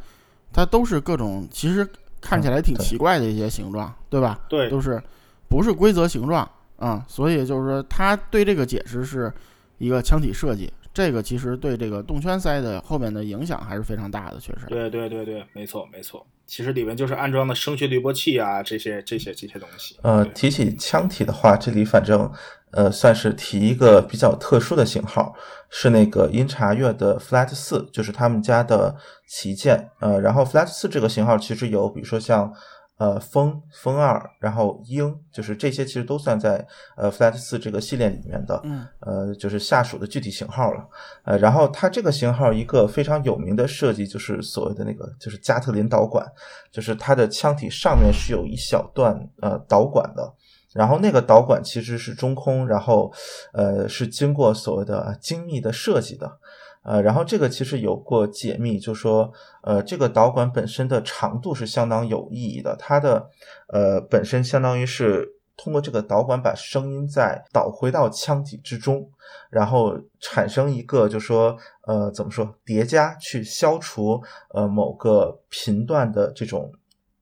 [0.53, 1.89] 它都是各种其实
[2.21, 4.41] 看起来挺奇怪的一些形状，对吧？
[4.49, 5.03] 对，都是
[5.49, 7.05] 不是规则形状啊？
[7.09, 9.33] 所以就是说，他对这个解释是
[9.79, 10.73] 一个腔体设计。
[10.95, 14.67] 这个其实对这个动圈塞的后面的影响还是非常大的，确实。
[14.67, 16.27] 对对对对，没错没错。
[16.45, 19.97] 其实里面就是安装的声学滤波器啊，这些这些这些东西。
[20.03, 22.29] 呃，提起腔体的话，这里反正
[22.73, 25.35] 呃算是提一个比较特殊的型号，
[25.71, 28.95] 是那个音查乐的 Flat 四，就是他们家的
[29.29, 29.91] 旗舰。
[30.01, 32.53] 呃，然后 Flat 四这个型号其实有，比如说像。
[33.01, 40.85] 呃，风风二，然后鹰，就是这些其实都算在呃 Flat 四这个系列里面的，嗯，呃，就是下属的具体型号了。
[41.23, 46.27] 呃，然后它这个型号一个非常有名的设计就是所谓的那个就是加特林导管，
[46.73, 50.35] 就是它的腔体上面是有一小段呃导管的，
[50.79, 53.13] 然后那个导管其实是中空，然后
[53.53, 56.39] 呃是经过所谓的精密的设计的。
[56.85, 59.31] 呃，然后这个其实有过解密，就说，
[59.63, 63.29] 呃，这个导管本身的长度是相当有意义的，它的，
[63.67, 69.11] 呃，本身相当于是通过这个导管把声音再导回到腔体之中，
[69.51, 71.55] 然后产生一个，就说，
[71.87, 74.23] 呃，怎么说，叠加去消除，
[74.55, 76.73] 呃，某个频段的这种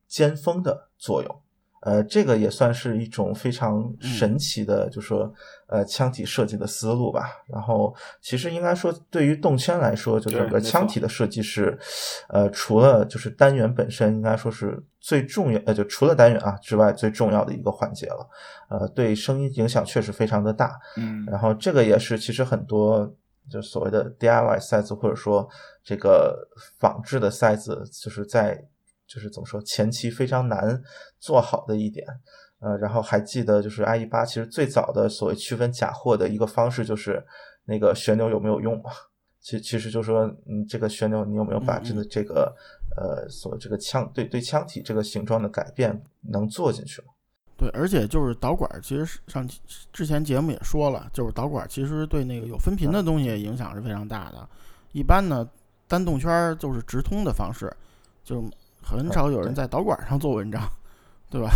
[0.07, 1.41] 尖峰的作用。
[1.87, 5.33] 呃，这个也算是一种非常神奇的，就说
[5.67, 7.31] 呃腔体设计的思路吧。
[7.47, 11.79] 然后其实应该说，对于动圈来说，就整个腔体的设计是，
[12.27, 18.27] 呃，除了就是单元本身，应该说是最重要，呃，就除了单元啊之外最重要的一个环节了。
[18.69, 20.77] 呃，对声音影响确实非常的大。
[20.97, 23.09] 嗯，然后这个也是其实很多。
[23.49, 25.47] 就所谓的 DIY 塞子，或者说
[25.81, 26.37] 这个
[26.81, 28.61] 仿制的塞子，就是在
[29.07, 30.81] 就是怎么说前期非常难
[31.19, 32.05] 做好的一点。
[32.59, 37.23] 呃，然后还记得就是 IE 八其实最早的所谓区分假货的一个方式，就是
[37.65, 38.89] 那个旋钮有没有用嘛？
[39.39, 42.51] 其其实就是说，嗯，这个旋钮你有没有把这个这个
[42.97, 47.09] 呃所这个枪对对枪体这个形状的改变能做进去吗？
[47.55, 49.47] 对，而且就是导管，其实上
[49.93, 54.49] 之前节目也说了，就是导管其实对那个有分频的东西影响是非常大的。
[54.93, 55.47] 一般呢，
[55.87, 57.71] 单动圈就是直通的方式，
[58.23, 58.43] 就
[58.87, 60.61] 很少有人在导管上做文章，
[61.29, 61.49] 对吧？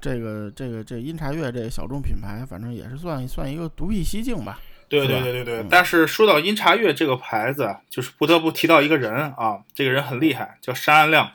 [0.00, 4.60] 这个这个这音察乐这小众品牌，反正也是算算一个独辟蹊径吧。
[4.88, 5.66] 对对对对对。
[5.68, 11.32] 但是说到音察乐这个牌子，就是不得不提到一个人啊，这个人很厉害，叫山安亮。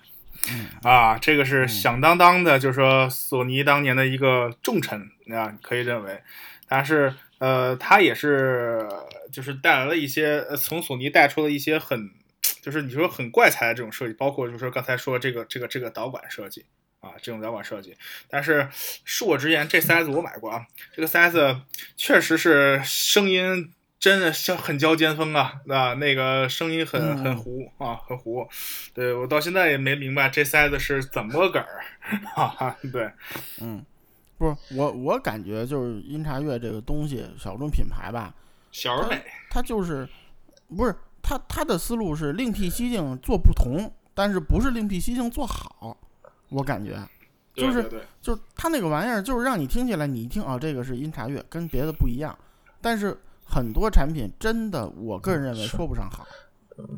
[0.81, 6.21] 啊，这个是响当当的，就是说索尼当年的一个重臣啊，可以认为，
[6.67, 8.86] 但是呃，他也是
[9.31, 12.09] 就是带来了一些从索尼带出了一些很，
[12.63, 16.65] 就是你说很怪才的这种设计，包括就是说刚才说这个这个这个导管设计
[16.99, 17.95] 啊，这种导管设计，
[18.28, 18.67] 但是
[19.06, 21.62] 恕我直言，这塞子我买过啊，这个塞子
[21.95, 23.71] 确实是声音。
[23.99, 28.45] 真的像很交尖峰啊，啊，那个声音很很糊啊，很糊。
[28.93, 31.86] 对我到现在也没明白这塞子是怎么个儿，
[32.36, 32.76] 哈 哈。
[32.91, 33.10] 对，
[33.62, 33.82] 嗯，
[34.38, 38.36] 不是我，我感觉就是音察乐这个东西，小众品牌吧，
[38.73, 39.23] 小而美。
[39.49, 40.06] 它就是
[40.76, 45.97] 不是它它的思路是另辟蹊径做不同，但是不是另辟蹊径做好。
[46.49, 46.95] 我感觉
[47.55, 47.89] 就是
[48.21, 52.38] 就是他那个玩意儿，就是让你听起来，你一听啊，这个是音察乐，跟别的不一样，
[52.79, 53.17] 但是。
[53.45, 56.25] 很多产品真的，我个人认为说不上好。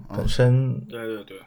[0.07, 1.41] 本身，对对对，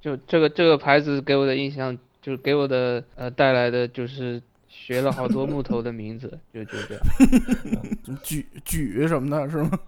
[0.00, 7.02] 就这个这个牌子给我的印象，就是给我的呃带来的就是学了好多木头的名字，就就这样。
[8.22, 9.78] 举举什么的，是吗？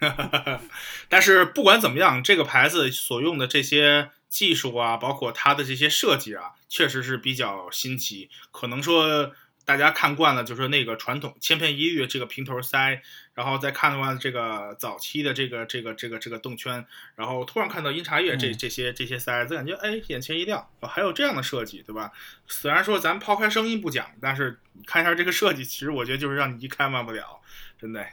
[1.08, 8.30] 但是不管怎么样，这个牌子所用的这些技术啊，包括它的这些设计啊，确实是比较新奇。
[8.50, 9.34] 可能说。
[9.66, 13.02] 大家看惯了，就是那个传统千篇一律这个平头塞，
[13.34, 22.12] 然后再看的话这个早期的这个这个这个这个动圈，然后突然看到音茶叶这这些这些塞，子，感觉哎眼前一亮，还有这样的设计，对吧？
[22.46, 27.40] 虽然说咱抛开声音不讲，但是看一下这个设计，其实我觉得就是让你一看忘不了，
[27.76, 28.06] 真的。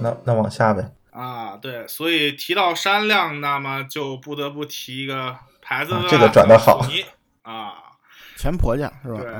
[0.00, 0.92] 那那往下呗。
[1.10, 6.86] 啊，对，所以提到山亮，那么就不得不提一个牌子，这个转的好，
[7.42, 7.72] 啊，
[8.36, 9.20] 全婆家是吧？
[9.20, 9.32] 对，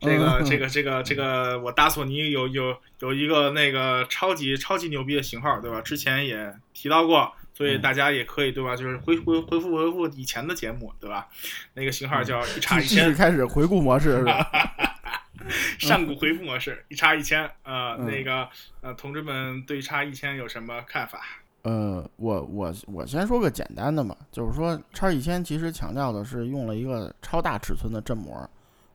[0.00, 5.80] 这个这个这个这个，我大索尼有有有一个那个超级超级牛逼的型号，对吧？
[5.80, 8.76] 之前也提到过，所以大家也可以对吧？
[8.76, 11.26] 就是回回回复回复以前的节目，对吧？
[11.74, 14.46] 那个型号叫 一叉一千，开始回顾模式是吧？
[15.78, 18.48] 上古回复模式一叉一千，呃，那个
[18.82, 21.20] 呃，同志们对叉一千有什么看法？
[21.62, 28.48] 呃，我我我先说个简单的嘛，就是说叉一千其实强调的是用了一个超大尺寸的振膜，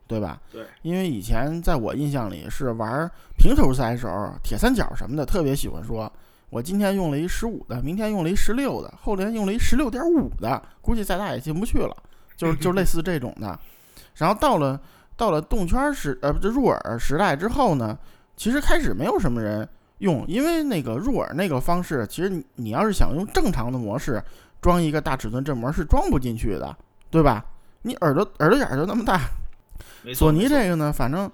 [0.07, 0.39] 对吧？
[0.51, 0.65] 对。
[0.81, 6.11] 因为以前在我印象里是玩平头塞时候，铁三角什么的特别喜欢说，
[6.49, 11.95] 我今天用了一十五的，明天用了一十六的，后天用了一十六点五的，估计再大也进不去了，
[12.35, 13.59] 就是就类似这种的。
[14.15, 14.79] 然后到了。
[15.15, 17.95] 到了动圈时，呃，不，这入耳时代之后呢，
[18.35, 19.65] 其实开始没有什么人
[19.99, 24.21] 用，因为那个入耳那个方式，其实你你要是想用正常的模式
[24.59, 26.75] 装一个大尺寸振膜是装不进去的，
[27.11, 27.45] 对吧？
[27.83, 29.21] 你耳朵耳朵眼就那么大。
[30.13, 31.31] 索尼这个呢，反正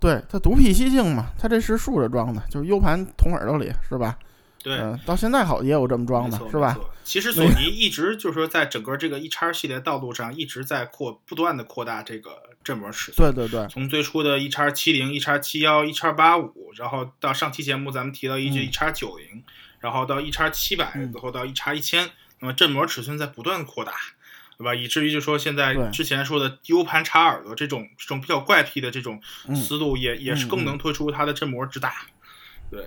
[0.00, 4.18] 对它独辟蹊径嘛，它这是竖着装的，就是 U 盘捅耳朵里，是吧？
[4.62, 4.76] 对，
[5.06, 6.76] 到现在好也有这么装的，是吧？
[7.04, 13.32] 其实索尼一直就是说，在整个这个一叉系列道路上，一直在扩，不断的扩大这个振膜尺寸。
[13.32, 19.42] 对对对，从最初的一叉七零、一叉七幺、一叉八五，然后到上期节目咱们提到一句一叉九零，
[19.78, 22.10] 然后到一叉七百，然后到一叉一千，
[22.40, 23.92] 那么振膜尺寸在不断扩大，
[24.58, 24.74] 对吧？
[24.74, 29.20] 以至于就说现在之前说的 U 盘插耳朵这种这种比较怪癖的这种
[29.54, 31.94] 思路，也也是更能推出它的振膜之大。
[32.70, 32.86] 对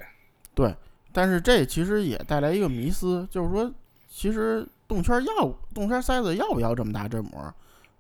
[0.54, 0.76] 对。
[1.14, 3.70] 但是这其实也带来一个迷思，就是说，
[4.10, 7.54] 其实动圈要动圈塞子要不要这么大振膜，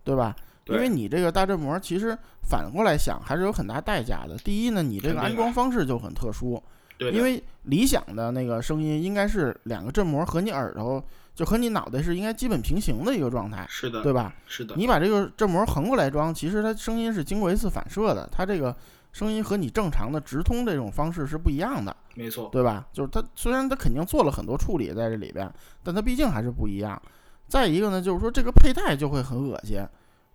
[0.03, 0.36] 对吧？
[0.67, 4.38] 因为你这个大振膜其实反过来想还是有很大代价的。
[4.38, 6.61] 第一呢，你这个安装方式就很特殊，
[6.97, 11.03] 对，因为理想的那个声音应该是两个振膜和你耳朵
[11.34, 14.34] 就和你脑袋是应该基本平行的一个状态，是的，对吧？
[14.45, 18.75] 是的，你把这个振膜横过来装，其实它声音是经过一次反射的，它这个
[19.13, 22.86] 声音和你正常的直通这种方式是不一样的，没错，对吧？
[22.91, 25.51] 就是它虽然它肯定做了很多处理在这里边，
[25.84, 27.01] 但它毕竟还是不一样。
[27.47, 29.86] 再一个呢，就是说这个佩戴就会很恶心，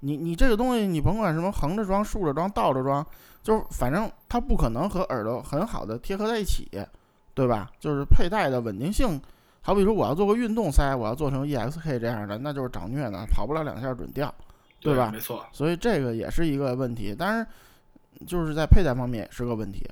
[0.01, 3.07] 你你这个东西你甭管什么横着装、竖着装、倒着装，
[3.43, 6.69] 就是反正它不可能和耳朵很好的贴合在一起，
[7.35, 7.71] 对吧？
[7.79, 9.21] 就是佩戴的稳定性。
[9.67, 14.33] 好比说，我要做个运动塞，我要做成 EXK 这样的，那就是找虐呢，跑不了两下准掉，
[14.81, 15.11] 对吧？
[15.13, 17.47] 没错，所以这个也是一个问题，但是
[18.25, 19.85] 就是在佩戴方面也是个问题，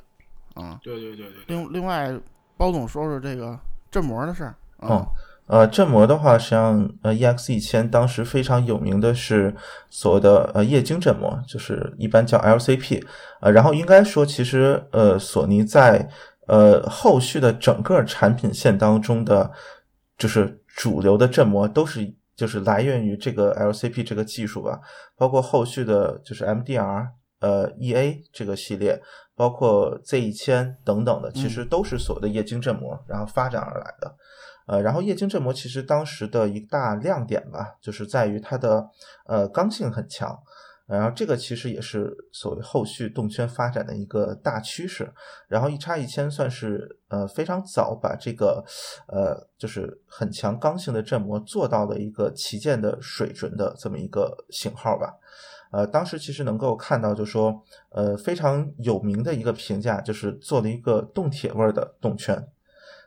[0.54, 0.78] 啊。
[0.80, 1.42] 对对对对。
[1.48, 2.16] 另另外，
[2.56, 3.58] 包总说说这个
[3.90, 4.54] 振膜的事儿。
[4.76, 5.08] 哦，
[5.46, 9.52] 呃，振膜的话，实际上呃，EX 一千当时非常有名的是
[9.90, 13.04] 所谓的呃液晶振膜，就是一般叫 LCP，
[13.40, 16.08] 呃，然后应该说，其实呃，索尼在
[16.46, 19.50] 呃，后续的整个产品线当中的，
[20.18, 24.80] 就是主流的振膜都是就是来源于这个 LCP 这个技术吧，
[25.16, 27.08] 包括后续的就是 MDR
[27.40, 29.00] 呃 EA 这个系列，
[29.34, 34.14] 包括 Z 一千等等的，其实都是所谓的液晶振膜，然后发展而来的。
[34.66, 38.88] 呃，然后液晶振膜其实当时的一大亮点吧，就是在于它的
[39.26, 40.38] 呃刚性很强。
[40.86, 45.10] 然后这个其实也是所谓后续动圈发展的一个大趋势。
[45.48, 48.62] 然后一叉一千算是呃非常早把这个
[49.08, 55.14] 呃就是很强刚性的振膜做到了一个旗舰的水准的这么一个型号吧。
[55.72, 57.58] 呃，当时其实能够看到，就说
[57.90, 62.46] 呃非常有名的一个评价就是做了一个动铁味的动圈。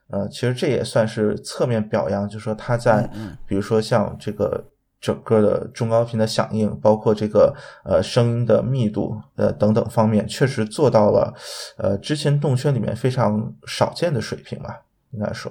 [0.09, 3.07] 呃，其实这也算是侧面表扬，就说它在
[3.45, 4.65] 比如说像这个。
[5.07, 7.55] 整个的中高频的响应，包括这个
[7.85, 11.33] 呃声音的密度呃等等方面，确实做到了
[11.77, 14.81] 呃之前动圈里面非常少见的水平吧，
[15.11, 15.49] 应该说。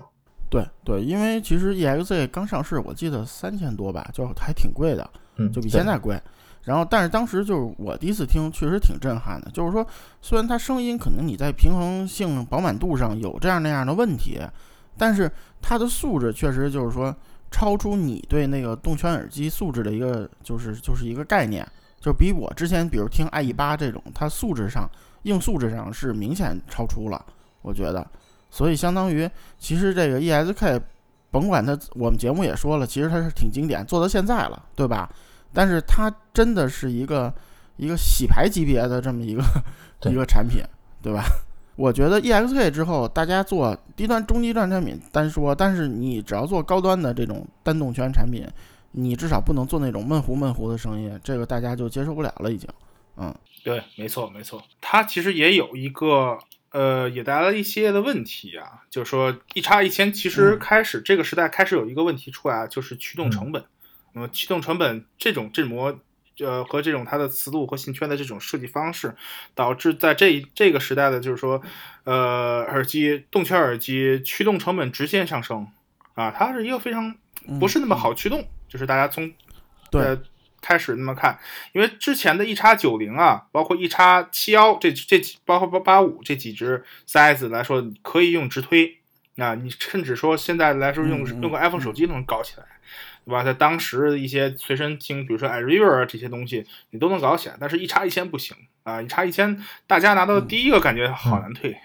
[0.50, 6.20] 对对，因为其实 EXZ 刚上市，我记得三千多吧，就还挺贵的，嗯，就比现在贵。
[6.64, 9.50] 然后，但是当时就是我第一次听，确实挺震撼的。
[9.52, 9.86] 就是说，
[10.20, 14.38] 虽然它声音可能你在平衡性、饱满度上有这样那样的问题，
[14.98, 15.30] 但是
[15.62, 17.16] 它的素质确实就是说。
[17.56, 21.66] 超出你对那个动圈耳机素质的一个，就是就是一个概念，
[21.98, 24.86] 就比我之前比如听 IE 八这种，它素质上
[25.22, 27.24] 硬素质上是明显超出了，
[27.62, 28.06] 我觉得，
[28.50, 29.26] 所以相当于
[29.58, 30.78] 其实这个 ESK，
[31.30, 35.10] 甭管它，我们节目也说了，其实它是挺经典，做到现在了，对吧？
[35.54, 37.32] 但是它真的是一个
[37.78, 39.42] 一个洗牌级别的这么一个
[40.10, 40.62] 一个产品，
[41.00, 41.24] 对吧？
[41.76, 48.46] 我觉得 EXK 之后，大家做低端、中低端产品单说，但是你只要做高端的这种单动圈产品，
[48.92, 52.66] 你至少不能做那种闷糊闷糊的声音，这个大家就接受不了了，已经。
[53.18, 54.62] 嗯，对，没错，没错。
[54.80, 56.38] 它其实也有一个，
[56.72, 63.62] 呃，也带来了一系列的问题啊，就是说一叉一千其实开始这个时代开始有一个问题出来，就是驱动成本。
[64.14, 65.98] 那么驱动成本这种振膜。
[66.40, 69.14] 呃，和这种它的磁路和线圈的这种设计方式，
[69.54, 71.62] 导致在这这个时代的，就是说，
[72.04, 75.66] 呃，耳机动圈耳机驱动成本直线上升
[76.14, 77.14] 啊，它是一个非常
[77.58, 79.32] 不是那么好驱动，就是大家从
[79.90, 80.18] 对
[80.60, 81.38] 开始那么看，
[81.72, 88.98] 因为之前的 E 叉九零啊，包括 E 叉七幺这这包括八八五这几只 size 来说，可以用直推
[89.36, 92.66] 啊，你甚至说现在来说用用个 iPhone 手机都能搞起来。
[93.26, 93.42] 对吧？
[93.42, 97.56] 在当时一些随身听，比如说 iRiver 这些东西，你都能搞起来。
[97.58, 99.02] 但是，一插一千不行啊！
[99.02, 101.76] 一插一千，大家拿到第一个感觉好难退，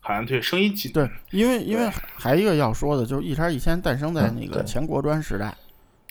[0.00, 0.92] 好难退，声音紧。
[0.92, 5.56] 对，因为因为还一个要说的，就是一插一千诞生在那个前国专时代，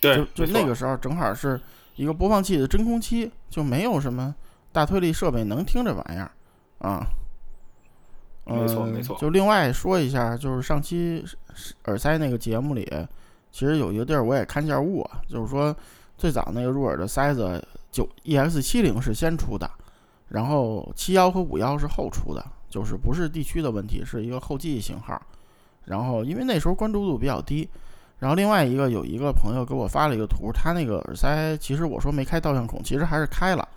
[0.02, 1.62] 对，就就那个时候正好是
[1.96, 4.34] 一个播放器的真空期，就没有什么
[4.72, 6.32] 大推力设备能听这玩意儿
[6.80, 7.06] 啊。
[8.46, 9.16] 没错没错。
[9.20, 11.24] 就另外说一下，就是上期
[11.86, 12.92] 耳塞那个节目里。
[13.52, 15.76] 其实有一个地儿我也看见误，就是说
[16.18, 19.70] 最早那个入耳的塞子，九 EX 七零是先出的，
[20.30, 25.22] 然后七幺和五幺是后出的，就是不是地区的问题，是一个后继型号。
[25.84, 27.68] 然后因为那时候关注度比较低，
[28.20, 33.68] 然后另外一个有一个朋友给我发了一个图，他那个耳塞其实我说没开倒向孔，其实还是开了，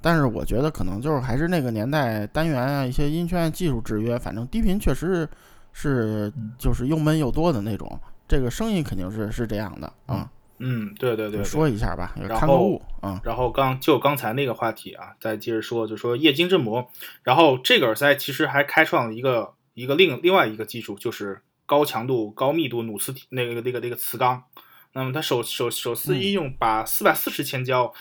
[0.00, 5.28] 但是我觉得可能就是还是那个年代单元啊一些音圈技术制约，反正低频确实是
[5.72, 8.00] 是就是又闷又多的那种。
[8.30, 13.20] 这个声音肯定是是这样的啊，嗯，对对对，说一下吧，看个误啊。
[13.24, 16.88] 然后刚就刚才那个话题啊，再接着说，就说液晶振膜。
[17.24, 24.44] 然后这个耳塞其实还开创了一个一个另另外一个技术，就是高强度、高密度努磁体那个那个那个磁钢。
[24.92, 27.92] 那么它首首首次应用把四百四十千焦，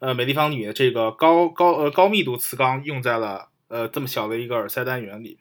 [0.00, 5.38] 呃每立方米的这个高高呃高密度磁钢用在了呃这么小的一个耳塞单元里，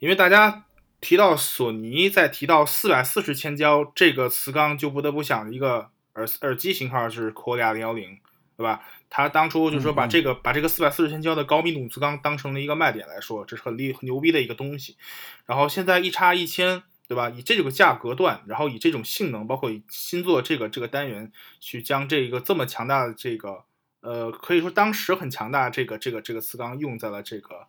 [0.00, 0.64] 因为大家
[1.04, 8.18] 提到索尼，再提到四百四十千焦这个磁钢，就不得不想一个耳耳机型号是 c o r e a 零幺零，
[8.56, 8.82] 对吧？
[9.10, 14.96] 他当初就说把这个把这个四百四十千焦的高密度磁钢当成了一个卖点来说，这是很厉很牛逼的一个东西。
[15.44, 17.28] 然后现在一插一千，对吧？
[17.28, 21.30] 以这个价格段，然后以这种性能，包括以新做这个这个单元，
[21.60, 23.64] 去将这个这么强大的这个
[24.00, 27.66] 呃，可以说当时很强大这个这个这个磁钢用在了这个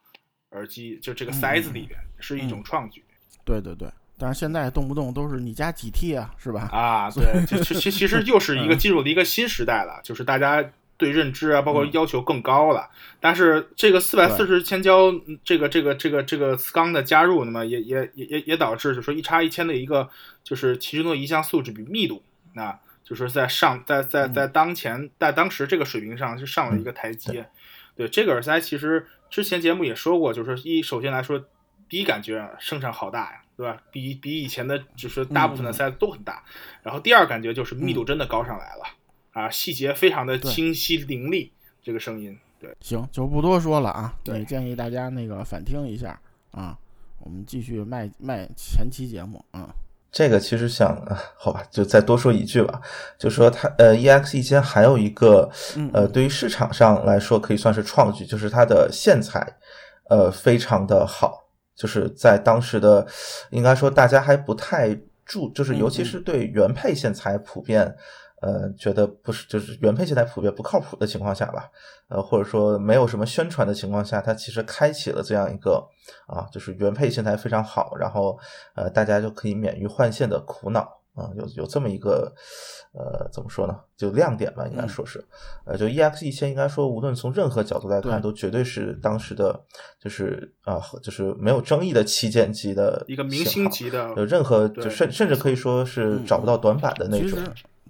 [0.51, 3.03] 耳机就这个塞子里边，是一种创举。
[3.45, 3.87] 对对对，
[4.17, 6.67] 但是现在动不动都是你家几 T 啊，是吧？
[6.71, 10.67] 啊， 对，其其其实又是一个进入了一个新时代了，就是大家
[10.97, 12.89] 对认知啊，包括要求更高了。
[13.19, 20.09] 但是这个四百四十千焦这个这个这个这个磁钢的加入，那么也也也也也导致，就是说一叉一千的一个
[20.43, 22.23] 就是其中的一项素质比密度，
[22.53, 27.47] 那就是在上在在在当前在当时这个水平上是上了一个台阶。
[27.95, 31.45] 对这个耳塞，其实之前节目也说过，就是一首先来说。
[31.95, 33.81] 第一感觉声场好大呀，对吧？
[33.89, 36.43] 比比以前的，就是大部分的塞子都很大。
[36.83, 38.83] 然后第二感觉就是密度真的高上来了
[39.31, 42.37] 啊，细节非常的清晰凌厉，这个声音。
[42.59, 44.13] 对，行，就不多说了啊。
[44.25, 46.19] 对，建议大家那个反听一下
[46.51, 46.77] 啊。
[47.19, 49.73] 我们继续卖卖前期节目啊。
[50.11, 51.01] 这个其实想，
[51.39, 52.81] 好吧，就再多说一句吧，
[53.17, 55.49] 就说它呃，EX 一千还有一个
[55.93, 59.55] 呃，对于市场上来说可以算是创举，就是它的线材
[60.09, 61.44] 呃非常的好。
[61.75, 63.05] 就是在当时的，
[63.49, 67.95] 应该说大家还不太注，就是尤其是对原配线材普遍，
[68.41, 71.69] 呃，觉得不是，就是原配线材普遍不靠谱的情况下吧，
[72.07, 75.83] 呃，或者说没有什么宣传的情况下，它其实开启了这样一个
[76.27, 78.39] 啊，就是原配线材非常好，然后
[78.75, 80.89] 呃，大家就可以免于换线的苦恼。
[81.15, 82.31] 啊，有有这么一个，
[82.93, 83.79] 呃，怎么说呢？
[83.95, 85.23] 就亮点吧，应该说是，
[85.65, 89.57] 呃，就 EX 一千，应该说无论从任何角度来看，都绝对是当时的，
[89.97, 97.39] 就是啊，就是没有争议的旗舰级的一个明星级的，有任何就甚甚至可以说是找不到短板的那种。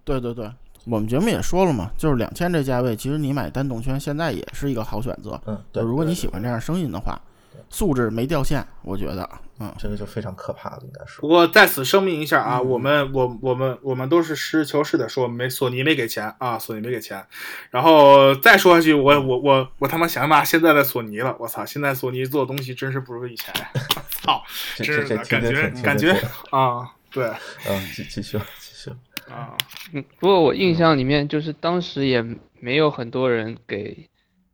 [0.03, 0.47] 对对对，
[0.85, 5.41] 我们节目也说了嘛，就是两千这价位，其实你买单动圈现在也是一个好选择。
[5.47, 7.19] 嗯，对，如果你喜欢这样声音的话。
[7.69, 11.21] 素质没掉线，我觉得，嗯，这个就非常可怕了，应该说。
[11.21, 17.25] 不过在此声明一下啊，我们我我们我们都是实事求是的说，没索尼没给钱啊，索尼没给钱。
[17.71, 23.53] 然后再说下去，我我我我他妈想骂现在的索尼了，我操，现在索尼做东西真是不如以前，
[24.23, 24.43] 操，
[24.77, 26.11] 真是的感觉感觉
[26.51, 27.25] 啊，对，
[27.67, 28.89] 嗯，继继续继续。
[29.29, 29.57] 啊，
[29.91, 32.23] 嗯，不过我印象里面就是当时也
[32.59, 34.07] 没有很多人给。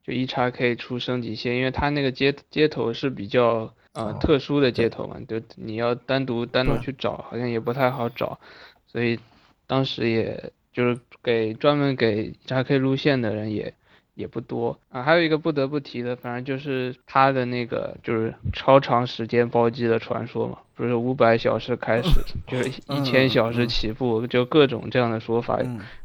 [0.04, 8.40] 就一叉 K 出升级线，因为它那个接接头是比较呃特殊的接头嘛，就你要单独单独去找，好像也不太好找，
[8.88, 9.20] 所以
[9.68, 13.74] 当时也就是给专门给一叉 K 路线的人也
[14.16, 15.04] 也不多啊。
[15.04, 22.10] 还有一个不得不提的，反正就是它的那个就是超长时间包机的传说嘛，不是五百小时开始，
[22.48, 25.60] 就是一千小时起步，就各种这样的说法，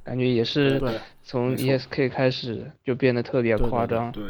[0.04, 0.82] 感觉也是。
[1.28, 4.22] 从 ESK 开始就变得特别夸张，对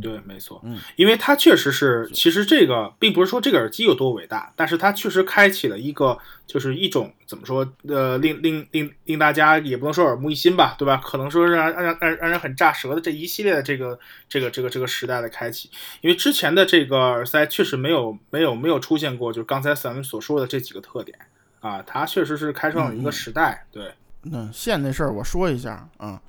[0.00, 11.00] 对，没错，嗯，因为它确实是，其实这个并不是说这个耳机有多伟大，但是它确实开启了一个，就是一种怎么说，呃，令令令令大家也不能说耳目一新吧，对吧？
[11.04, 13.98] 可能说是让让让让人很炸舌的这一系列的这个
[14.28, 15.68] 这个这个这个时代的开启，
[16.02, 21.18] 因为之前的这个耳塞确实没有没有没有出现过，就是刚才咱们所说的这几个特点。
[21.58, 23.90] 啊，它确实是开创了一个时代，对。
[24.22, 26.20] 那线那事儿我说一下啊。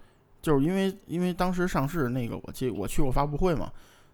[0.45, 3.71] 就是因为因为当时上市那个我记我去过发布会嘛，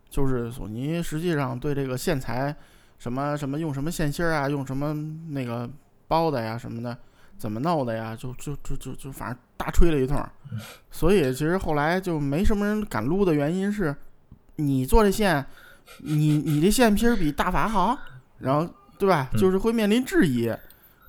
[0.10, 2.56] 就是索尼实际上对这个线材
[2.98, 4.94] 什么什么用什么线芯儿啊，用什么
[5.32, 5.70] 那个
[6.08, 6.98] 包的呀什么的，
[7.38, 10.26] 怎么弄的呀，就就就就就反正大吹了一通。
[10.90, 13.94] 所以其实后来就没什么人敢撸的原因是，
[14.56, 15.46] 你做这线，
[15.98, 17.98] 你你这线芯比大法好，
[18.38, 19.30] 然后对吧？
[19.38, 20.50] 就是会面临质疑，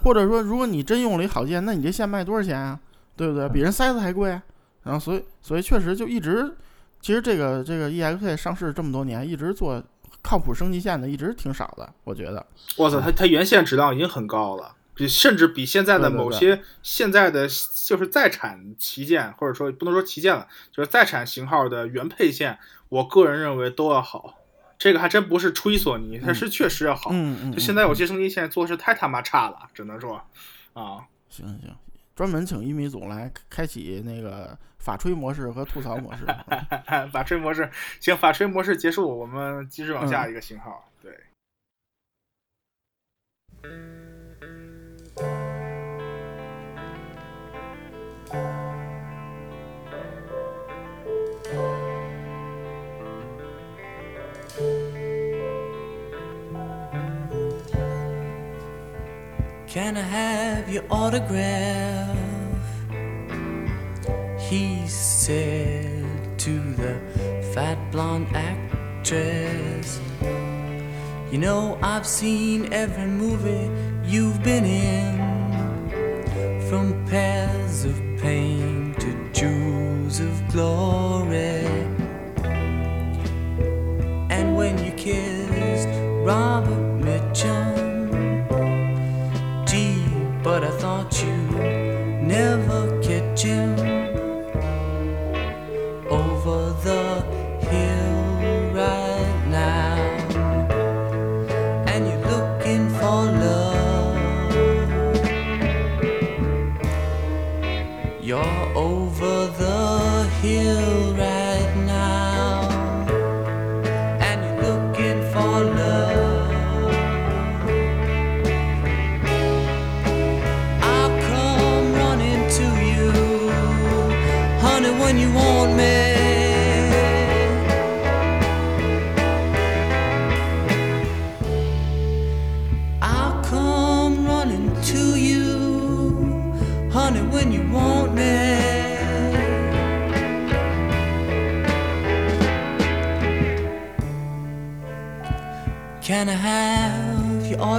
[0.00, 2.80] 或者说如果你真用了一好线，那你这线卖多少钱啊？
[3.14, 3.48] 对不对？
[3.50, 4.40] 比人塞子还贵。
[4.82, 6.56] 然后，所以，所以确实就一直，
[7.00, 9.82] 其实这个这个 EXK 上市这么多年，一直做
[10.22, 11.92] 靠谱升级线的，一直挺少的。
[12.04, 17.48] 我觉得，我操，它它原线质量已经很高了，比甚至比现在的某些现在的
[17.86, 22.58] 就是在产旗舰，或者说不能说旗舰了，就是在产型号的原配线，
[22.88, 24.38] 我个人认为都要好。
[24.78, 27.10] 这个还真不是吹索尼，它是确实要好。
[27.12, 27.52] 嗯嗯。
[27.52, 30.20] 就现在有些升级线做的是太他妈差了，只能说，
[30.72, 31.72] 啊，行行。
[32.14, 36.24] 专门请一米总来开启那个法吹模式和吐槽模式。
[37.12, 37.68] 法吹模式
[38.00, 41.12] 行法吹模式结束我们继续往下一个型号对。
[59.72, 62.01] Can i have your autogram
[64.52, 66.04] He said
[66.40, 67.00] to the
[67.54, 69.98] fat blonde actress.
[71.30, 73.70] You know, I've seen every movie
[74.04, 81.61] you've been in, from Pairs of Pain to Jewels of Glory.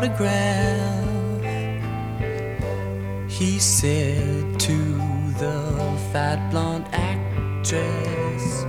[0.04, 1.41] Autograph?
[3.30, 4.78] He said to
[5.39, 8.66] the fat blonde actress.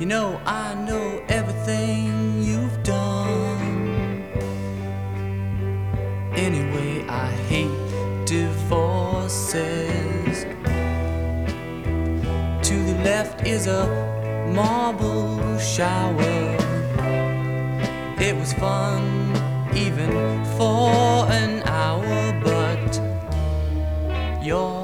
[0.00, 4.24] You know, I know everything you've done.
[6.34, 9.64] Anyway, I hate divorces.
[12.68, 13.86] To the left is a
[14.54, 16.69] marble shower.
[18.20, 19.32] It was fun
[19.74, 23.00] even for an hour, but
[24.44, 24.79] you're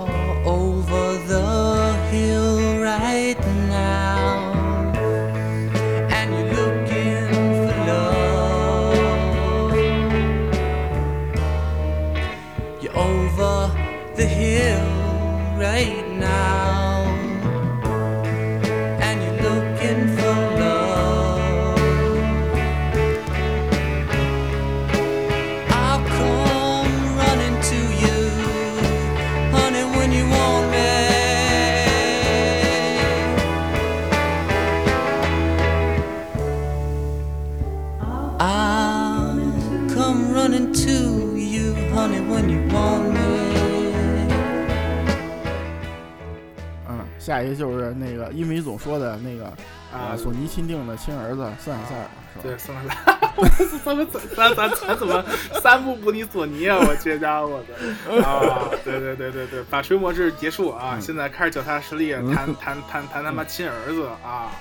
[47.46, 49.46] 一就是那个一米总说的那个
[49.92, 52.42] 啊，啊，索尼钦定的亲儿子斯坦塞尔是吧？
[52.42, 52.94] 对，算了，
[53.36, 53.46] 我
[53.84, 55.24] 咱们咱咱咱怎么
[55.62, 56.76] 三步不离索尼啊？
[56.78, 58.68] 我这家伙的啊！
[58.84, 60.92] 对对对对对，把吹魔制结束啊！
[60.96, 64.52] 嗯现在开始脚踏实地谈谈谈谈他妈亲儿子啊！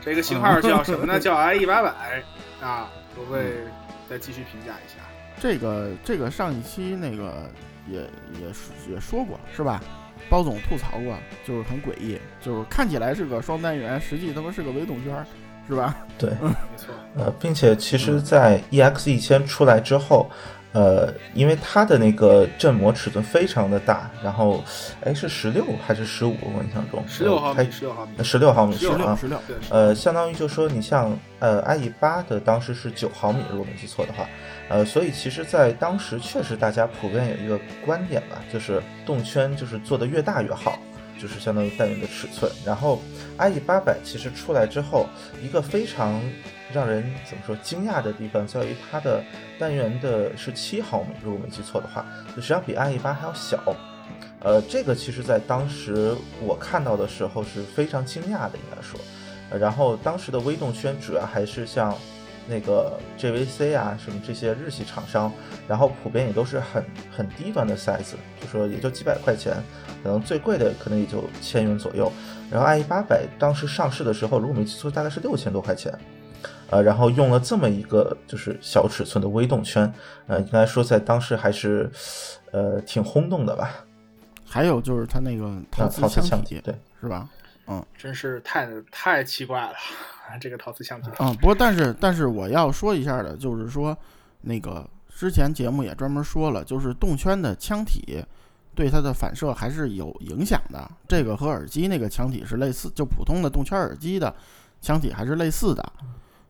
[0.00, 1.20] 这个型号叫 什么呢？
[1.20, 2.22] 叫 i 一八百
[2.60, 2.88] 啊！
[3.14, 3.52] 各位
[4.08, 4.96] 再继续评价一下。
[5.40, 7.48] 这个这个上一期那个
[7.88, 8.00] 也
[8.40, 9.80] 也说也说过是吧？
[10.28, 15.26] 包总吐槽过，就是很诡异，就是看起来是个双单元，实际他妈是个微动圈儿，
[15.68, 15.96] 是吧？
[16.18, 20.30] 对，没错，呃，并且其实，在 EX 一千出来之后，
[20.72, 24.62] 呃，因为它的那个振膜尺寸非常的大，然后，
[25.02, 26.36] 哎，是十六还是十五？
[26.42, 34.24] 我印象中十六毫米，十六毫米，十六毫米是16啊，十六，对，呃，相当于就说你像呃 i e 八的当时是九毫米，如果没记错的话，
[34.70, 40.78] 呃，所以其实，在当时确实大家普遍有一个观点吧，就是动圈就是做的越大越好，
[41.20, 42.48] 就是相当于单元的尺寸。
[42.64, 43.02] 然后
[43.36, 45.08] i e 八百其实出来之后，
[45.42, 46.22] 一个非常
[46.72, 49.24] 让人怎么说惊讶的地方在于它的
[49.58, 53.60] 单元的是七毫米，如果没记错的话，就实际上比 i e 八还要小。
[54.38, 59.00] 呃，这个其实在当时我看到的时候是非常惊讶的，应该说。
[59.58, 61.92] 然后当时的微动圈主要还是像
[62.48, 65.32] 那个 JVC 啊什么这些日系厂商，
[65.68, 69.56] 然后普遍也都是很很低端的 size，就说也就几百块钱，
[70.02, 72.10] 可能最贵的可能也就千元左右。
[72.50, 75.92] 然后 IE 八百当时上市的时候，如果没记错，大概是六千多块钱。
[76.70, 79.92] 呃，然后用了这么一个就是小尺寸的微动圈，
[80.28, 81.90] 呃，应该说在当时还是，
[82.52, 83.84] 呃，挺轰动的吧。
[84.46, 87.28] 还有就是它那个陶啊，瓷陶瓷枪体，对，是吧？
[87.96, 89.74] 真是太太奇怪了，
[90.40, 91.10] 这个陶瓷枪体。
[91.18, 93.96] 嗯、不过但是但是我要说一下的，就是说
[94.40, 98.24] 那个之前节目也专门说了，就是动圈的腔体
[98.74, 100.90] 对它的反射还是有影响的。
[101.08, 104.34] 这个和耳机那个腔体是类似，就普通的动圈耳机的
[104.80, 105.92] 腔体还是类似的。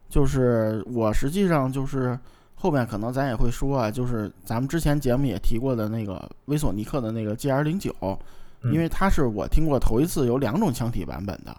[0.09, 2.19] 就是我实际上就是
[2.55, 8.17] 后面可能咱也会说啊，就是咱们之前节目也提过的那个威索尼克的那个 GR 零九，嗯
[8.65, 11.57] 因为它是我听过头一次有两种腔体版本的，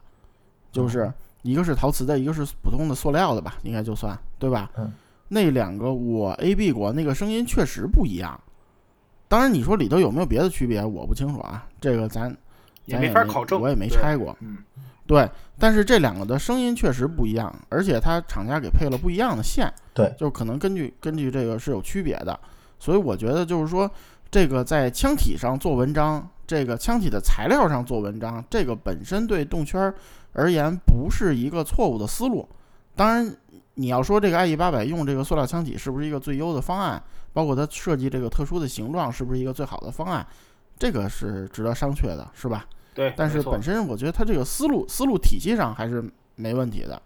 [0.71, 4.69] 就是一个是陶瓷的，一个是普通的塑料的吧，应该就算对吧？
[4.77, 4.91] 嗯
[5.33, 8.37] 那两个我 A B 过，那个声音确实不一样。
[9.29, 12.35] 当然，你说里头有没有别的区别，我不清楚啊，这个咱
[12.83, 14.35] 也没法考证，我也没拆过。
[14.41, 14.57] 嗯，
[15.07, 15.25] 对，
[15.57, 22.37] 但是这两个的声音确实不一样，而且它厂家给配了不一样的线，对，就可能根据根据这个是有区别的，
[22.77, 23.89] 所以我觉得就是说，
[24.29, 29.95] 这个在腔体上做文章，这个腔体的材料上做文章，这个本身对动圈儿
[30.33, 32.45] 而言不是一个错误的思路。
[32.93, 33.33] 当然，
[33.75, 40.27] 你要说这个 IE 八百用这个塑料腔体是不是一个最优的方案，包括它设计这个特殊的形状是不是一个最好的方案，
[40.77, 42.65] 这个是值得商榷的，是吧？
[42.93, 46.03] 对，但是本身我觉得它这个思路思路体系上还是
[46.35, 47.01] 没问题的。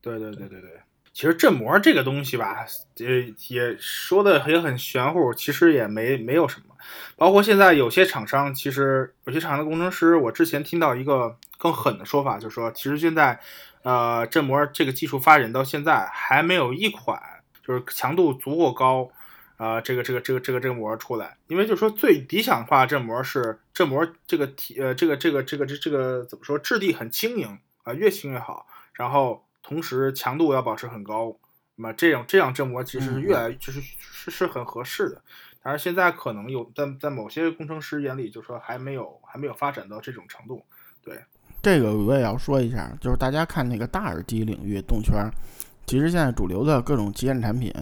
[0.00, 0.70] 对对对对对，
[1.12, 2.64] 其实振膜这个东西吧，
[3.00, 3.06] 呃，
[3.48, 6.71] 也说的也很玄乎，其实也没没有什么。
[7.16, 13.38] 包括现在有些厂商，其实有些厂商的工程师，我之前听到一个更狠的说法，就是说，其实现在，
[13.82, 17.20] 呃，振膜这个技术发展到现在，还没有一款
[17.66, 19.10] 就是强度足够高，
[19.56, 21.36] 啊、这个这个这个这个振膜出来。
[21.46, 28.66] 因为就是说，最理想化振膜是振膜这个体呃这个这个这个这这个怎么说，质地很轻盈啊、越轻越好。
[28.92, 31.34] 然后同时强度要保持很高，
[31.76, 35.22] 那么这样这样振膜其实是越来就是是是很合适的。
[35.62, 40.64] 但是现在可能有在在某些工程师眼里，就说还没有还没有发展到这种程度。
[41.04, 41.18] 对
[41.60, 45.30] 这个我也要说一下，就是大家看那个大耳机领域动圈儿，
[45.86, 47.72] 其实现在主流的各种旗舰产品，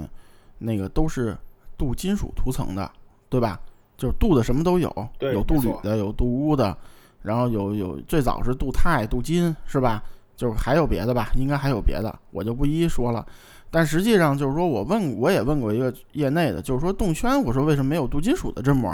[0.59, 1.37] 那个都是
[1.79, 2.91] 镀金属涂层的，
[3.29, 3.59] 对吧？
[3.97, 6.79] 就是镀的什么都有，有镀铝的，有镀钨的，
[7.23, 10.03] 然后有有最早是镀钛、镀金，是吧？
[10.37, 13.27] 就是还有别的吧，应该还有别的，我就不一一说了。
[13.71, 18.93] 但实际上就是说我问我也问过一个业内的，就是说动圈，我说为什么没有镀金属的振膜？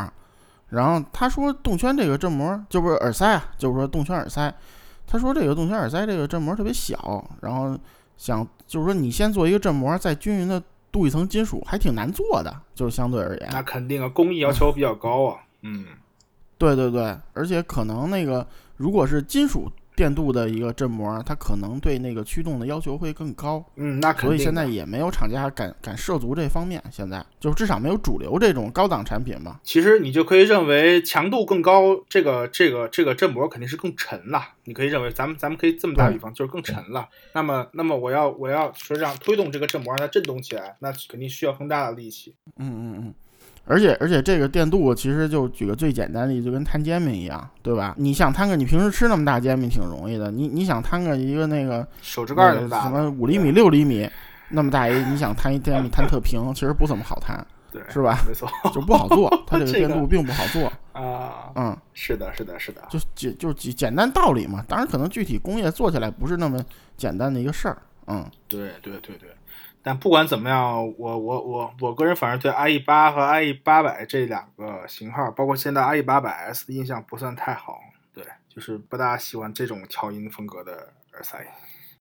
[0.69, 4.53] 然后他说动圈这个振膜就不是耳塞啊，就是说动圈耳塞，
[5.07, 7.79] 他说这个动圈耳塞这个振膜特别小，然后
[8.17, 10.61] 想就是说你先做一个振膜，再均匀的
[10.91, 13.49] 镀一层金属，还挺难做的，就是相对而言。
[13.53, 15.39] 那肯定啊，工艺要求比较高啊。
[15.63, 15.85] 嗯，
[16.59, 18.47] 对对对，而且可能那个
[18.77, 24.13] 如果是金属电镀的一个振膜，它可能对那个驱动的要求会更高，嗯，那。
[24.13, 26.83] 所以现在也没有厂家敢敢涉足这方面。
[26.91, 29.59] 现在就至少没有主流这种高档产品嘛。
[29.63, 34.43] 其实你就可以认为强度更高，这个这个这个振膜肯定是更沉了。
[34.65, 37.09] 你可以认为，咱们咱们可以这么打比方，就是更沉了。
[37.33, 42.35] 那么那么我要我要说让推动这个振膜让它震动起来，那肯定需要更大的力气。
[42.59, 43.15] 嗯嗯嗯，
[43.67, 47.95] 而且而且这个电镀其实就举个最简单的例子，就跟摊煎饼一样，对吧？
[47.99, 54.09] 你想摊个你平时吃那么大煎饼挺容易的，你你想摊个一个那个手指盖儿那么大的，么五厘米六厘米
[54.51, 58.19] 那么大一，你想摊一煎饼摊特平，其实不怎么好摊，对，是吧？
[58.29, 62.83] 没错就不好做， 它这个这个电镀并不好做，啊，嗯，是的，是的，是的。
[62.89, 64.65] 就简就简简单道理嘛。
[64.69, 66.65] 当然可能具体工业做起来不是那么
[66.97, 68.25] 简单的一个事儿，嗯。
[68.49, 69.29] 对对对对，
[69.87, 77.79] 但不管怎么样，我我我我个人反而对 IE 八和 IE 八百这两个型号，包括现在 IE 八百 S 的印象不算太好。
[78.13, 80.73] 对，就是不大喜欢这种调音风格的
[81.13, 81.39] 耳塞。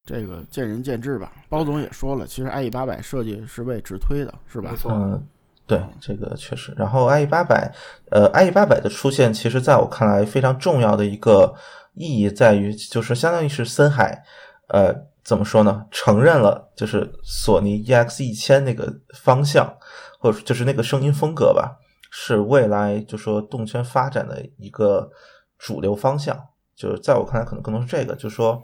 [0.04, 1.32] 这个见仁见智吧。
[1.48, 4.78] 包总也说了，其实 IE 八百设计是为直推的，是吧没？
[4.78, 5.28] 错，嗯，
[5.68, 6.74] 对，这个确实。
[6.76, 7.72] 然后 IE 八百，
[8.10, 11.54] 呃，IE 八百的出现，其实在我看来非常重要的一个
[11.94, 14.24] 意义在于，就是相当于是森海，
[14.70, 14.92] 呃，
[15.26, 15.88] 怎么说呢？
[15.90, 19.76] 承认了就是索尼 EX 一千那个方向，
[20.20, 21.80] 或者就是那个声音风格吧，
[22.12, 25.10] 是未来就说动圈发展的一个
[25.58, 26.40] 主流方向。
[26.76, 28.62] 就是在我看来，可能更多是这个，就是说，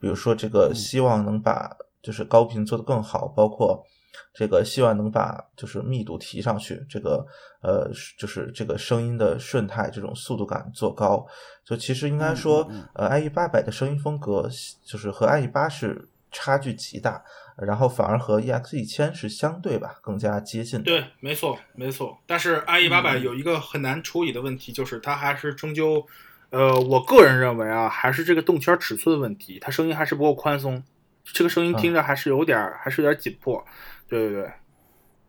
[0.00, 1.70] 比如说这个希望能把
[2.02, 3.84] 就是高频做得更好，包括
[4.32, 7.26] 这个希望能把就是密度提上去，这个
[7.62, 11.26] 呃就是这个声音的顺态这种速度感做高。
[11.64, 14.48] 就其实应该说，嗯嗯呃，IE 八百的声音风格
[14.84, 17.22] 就是和 IE 八是差距极大，
[17.56, 20.82] 然后反而和 EX 一千是相对吧更加接近。
[20.82, 22.16] 对，没错，没错。
[22.26, 26.04] 但是 IE 八百有一个很难处理的问题，就是它还是终究，
[26.50, 30.82] 呃，我个人认为啊，还是这个动圈尺寸的问题，它声音还是不够宽松，
[31.24, 33.64] 这个声音听着还是有点儿，还是有点紧迫。
[34.10, 34.52] 对对对，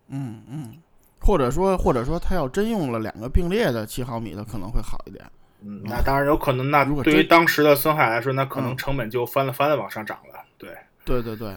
[0.09, 0.73] 嗯嗯，
[1.21, 5.23] 或者说或者说他要真用了两个并列的七毫米的，可能会好一点。
[5.61, 6.71] 嗯，那当然有可能。
[6.71, 10.43] 那如果对于当时的森海来说，那可能嗯成本就翻了翻了往上涨了。
[10.57, 10.75] 对，
[11.05, 11.55] 对对对，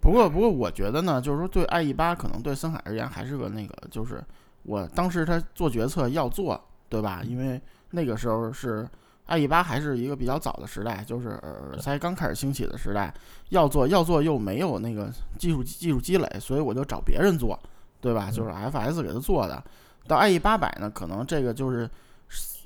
[0.00, 4.22] 不过不过我觉得呢，就是说对 IE 八可能对森海而言还是个那个，就是
[4.62, 7.22] 我当时他做决策要做，对吧？
[7.24, 7.58] 因为
[7.90, 8.86] 那个时候是
[9.28, 13.12] ，IE 八还是一个比较早的时代，就是耳塞刚开始兴起的时代，
[13.50, 17.58] 要做要做又没有那个技术技术积累，所以我就找别人做，
[18.00, 18.30] 对吧？
[18.30, 19.62] 就是 FS 给他做的。
[20.06, 21.90] 到 IE 八百呢，可能这个就是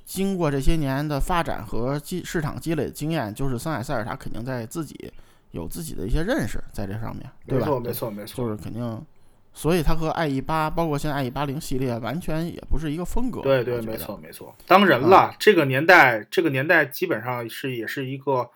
[0.04, 5.11] 经过这些年的发展和积市场积累的经验，就是森海塞尔他肯定在自己
[5.52, 7.66] 有自己的一些认识在这上面，对吧？
[7.66, 9.06] 没错，没错，没错，就是肯定，
[9.53, 13.40] 所以它和 IE 八，包括现在 IE 八零系列，完全也不是一个风格。
[13.40, 14.57] 对对，没错没错。
[14.66, 18.51] 当然了，这个年代，这个年代基本上是也是一个，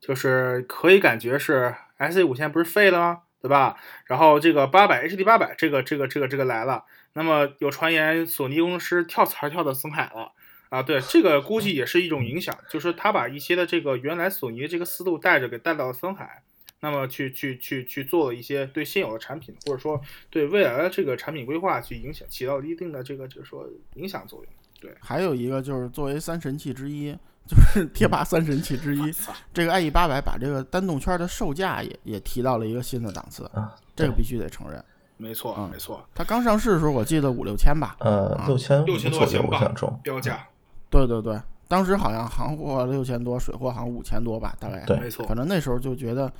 [0.00, 3.20] 就是可以感觉是 S 五现在不是废了吗？
[3.40, 3.76] 对吧？
[4.06, 10.32] 然后这个八百 HD 八百这个这个这个这个来了，那么有传言索尼工程师跳槽跳到森海了。
[10.70, 16.42] 啊，对，这个估计也是一种影响，就是他把一些的这个原来索尼这个思路带着给带到了森海，
[16.80, 20.00] 那么去去去去做了一些对现有的产品，或者说
[20.30, 24.48] 对未来的这个产品规划去影响，起到一定的这个就是说影响作用。
[24.80, 27.12] 对，还有一个就是作为三神器之一，
[27.46, 29.12] 就是贴吧三神器之一，
[29.52, 34.84] 这个 IE 八百把这个单动圈的售价也也提到了一个新的档次，啊，这个必须得承认。
[35.16, 37.96] 没错，嗯没错，它刚上市的时候，我记得五六千吧。
[37.98, 40.00] 呃，六千六千多钱吧我想中。
[40.04, 40.46] 标价，
[40.88, 44.84] 对对对，当时好像行货六千多，水货好像五千多吧，大概。
[44.84, 46.32] 对没错反，正那时候就觉得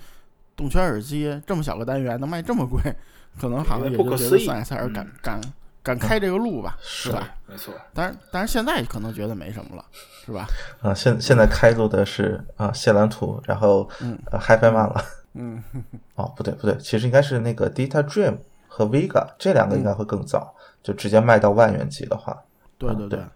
[0.58, 2.80] 动圈耳机这么小个单元能卖这么贵，
[3.40, 4.30] 可能好像也不可思议。
[4.30, 5.12] 就觉得森海塞尔敢嗯。
[5.22, 5.40] 敢
[5.80, 7.34] 敢开这个路吧，是吧？
[7.46, 9.82] 没错，但是但是现在可能觉得没什么了，
[10.26, 10.46] 是吧？
[10.82, 14.18] 啊，现现在开路的是啊谢兰图，然后嗯。
[14.30, 15.02] 呃 HiFi 曼了。
[15.34, 15.62] 嗯，
[16.16, 22.36] 哦，不对不对，其实应该是那个 Data Dream 和 Vega 这两个应该会更早，就直接卖到万元级的话。
[22.76, 23.30] 对对啊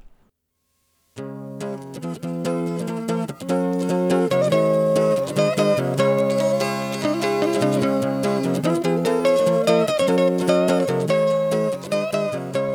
[1.14, 1.22] 对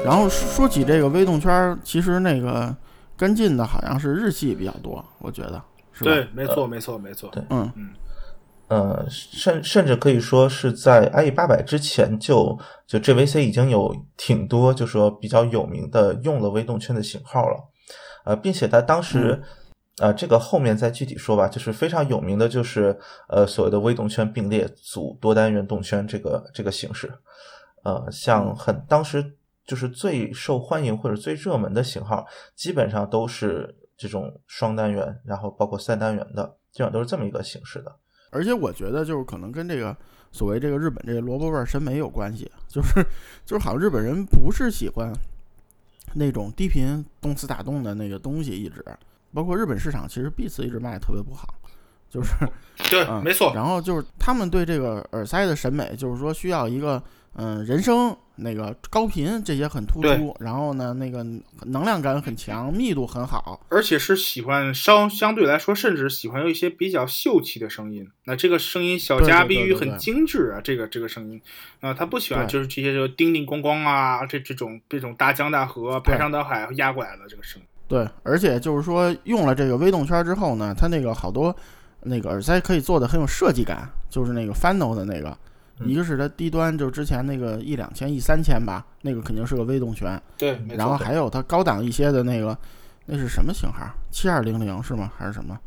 [0.07, 2.73] 然后说起这个微动圈儿，其实那个
[3.17, 6.11] 跟进的好像是日系比较多，我觉得是吧？
[6.11, 7.71] 对，没错，没错，没错，对嗯，
[8.69, 17.57] 呃，甚甚至可以说是在 IE 八百之前就就 JVC 已经有挺多就说比较有名的用了微动圈的型号了，
[18.25, 19.41] 呃，并且它当时、
[19.99, 22.97] 呃这个后面再具体说吧，就是非常有名的就是
[23.29, 27.11] 呃所谓的微动圈并列组多单元动圈这个这个形式，
[27.83, 29.33] 呃，像很当时
[29.67, 37.95] 就是最受欢迎或者最热门的型号，基本上都是这种双单元，然后包括三单元的，基本上都是这么一个形式的。
[38.31, 39.95] 而且我觉得就是可能跟这个
[40.31, 43.05] 所谓这个日本这个萝卜味儿审美有关系，就是
[43.45, 45.13] 就是好像日本人不是喜欢
[46.13, 48.83] 那种低频动次打动的那个东西，一直
[49.33, 51.53] 包括日本市场其实 B 次一直卖的特别不好，
[52.09, 52.33] 就是
[52.89, 57.01] 对，嗯，没错，然后就是他们对这个耳塞的审美，就是说需要一个
[57.33, 61.25] 嗯人声那个高频这些很突出，然后呢那个
[61.65, 68.07] 能量感很强，密度很好，而且是喜欢稍相对来说，甚至喜欢有一些比较秀气的声音。
[68.25, 69.89] 那这个声音小对家碧玉对对对对。
[69.91, 71.41] 很精致啊，这个这个声音。
[71.79, 77.67] 啊、他不喜欢就是这些就叮叮咣咣啊，这这种这种大江大河排山倒海压过来的这个声音。
[77.87, 81.55] 对，而且就是说用了这个微动圈之后呢，它那个好多
[82.01, 85.37] 那个耳塞可以做的很有设计感，就是那个 Final 的那个，嗯
[85.85, 92.57] 一个是它低端，就之前那个一两千、一三千吧，那个肯定是个微动圈，对，然后，还有它高档一些的那个，
[93.05, 93.87] 那是什么型号？
[94.11, 95.11] 七二零零是吗？
[95.17, 95.57] 还是什么？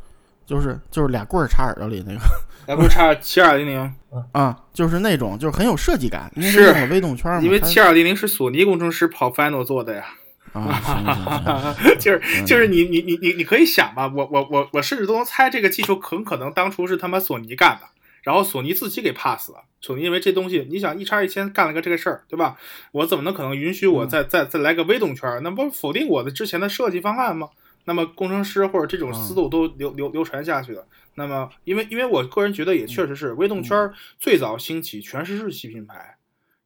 [0.45, 2.19] 就是就是俩棍儿插耳朵里那个
[2.67, 3.95] 俩棍儿插七二零零，
[4.33, 10.05] 啊，就是那种就是很有设计感，因为是微动圈嘛，因为它七二零零是索尼工程师跑 Final 做的呀。
[10.53, 17.87] 啊， 就是就是你你你你你可以想吧，我我我我甚至都能猜这个技术很可能当初是他妈索尼干的，
[18.23, 19.63] 然后索尼自己给 pass 了。
[19.79, 22.57] 索尼因为这东西，你想一叉一千干了个这个事儿，对吧？
[22.91, 25.41] 我怎么能可能允许我再再再来个微动圈？
[25.43, 27.49] 那不否定我的之前的设计方案吗？
[27.85, 30.85] 那么工程师或者这种思路都流流流传下去了。
[31.15, 36.17] 那么因为因为我个人觉得也确实是微动圈最早兴起全是日系品牌。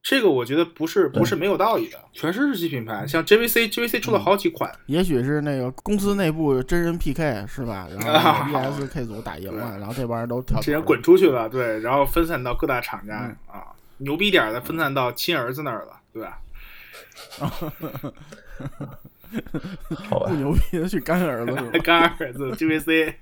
[0.08, 7.88] 这个我觉得不是不是没有道理的，全是日系品牌，像 JVC JVC 出了好几款，也许是那个公司内部真人 PK 是吧？
[7.90, 16.38] 然后 ESK 组打赢了，然后这帮人都跳槽了这人滚出去了，对，然后分散到各大厂家、嗯啊，牛逼点儿的分散到亲儿子那儿了，对吧？
[19.94, 21.78] 好吧不，牛逼的去干儿子是吧？
[21.84, 23.14] 干儿子 GVC，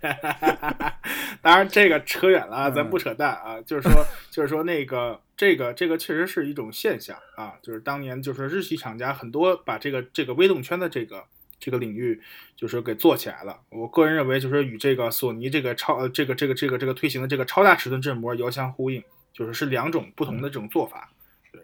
[1.43, 11.25] 当然这个扯远了咱不扯淡啊，就是说，就是说那个这个这个确实是一种现象啊，就是当年就是日系厂家很多把这个这个微动圈的这个
[11.59, 12.21] 这个领域
[12.57, 13.59] 就是给做起来了。
[13.71, 19.03] 我个人认为，就是与这个索尼这个超呃这个这个这个这个推行的这个超大尺寸振膜遥相呼应，
[19.33, 21.11] 就是是两种不同的这种做法。
[21.53, 21.63] 对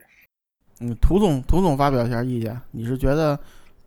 [0.81, 3.39] 嗯，涂总，涂总发表一下意见，你是觉得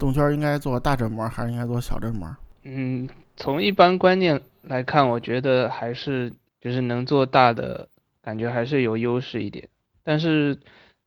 [0.04, 2.36] 动圈应该做大振膜还是应该做小振膜？
[2.64, 7.88] 嗯，从一般观念来看，我觉得还是就是能做大的
[8.22, 9.70] 感觉还是有优势一点。
[10.04, 10.60] 但是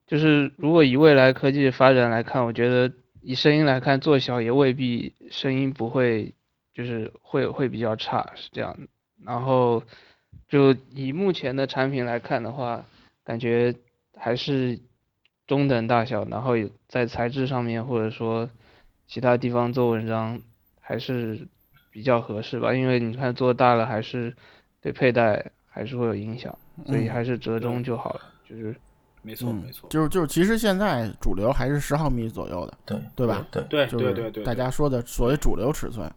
[0.06, 2.90] 就是如果以未来科技发展来看，我觉得
[3.20, 6.32] 以声音来看，做小也未必声音不会
[6.72, 8.88] 就是会会比较差，是这样的。
[9.22, 9.82] 然后
[10.48, 12.86] 就以目前的产品来看的话，
[13.24, 13.74] 感觉
[14.16, 14.78] 还是
[15.46, 18.48] 中等大小，然后有在材质上面或者说
[19.06, 20.40] 其他地方做文章
[20.80, 21.46] 还是
[21.90, 22.74] 比较合适吧。
[22.74, 24.34] 因为你看做大了还是
[24.80, 28.20] 对佩戴还是会有影响，所以嗯还是折中就好了。
[28.48, 28.74] 就是
[29.22, 33.44] 没错嗯没错，就是就是，其实现在主流还是十毫米左右的，对对吧？
[33.50, 36.10] 对，对对对对，大家说的所谓主流尺寸。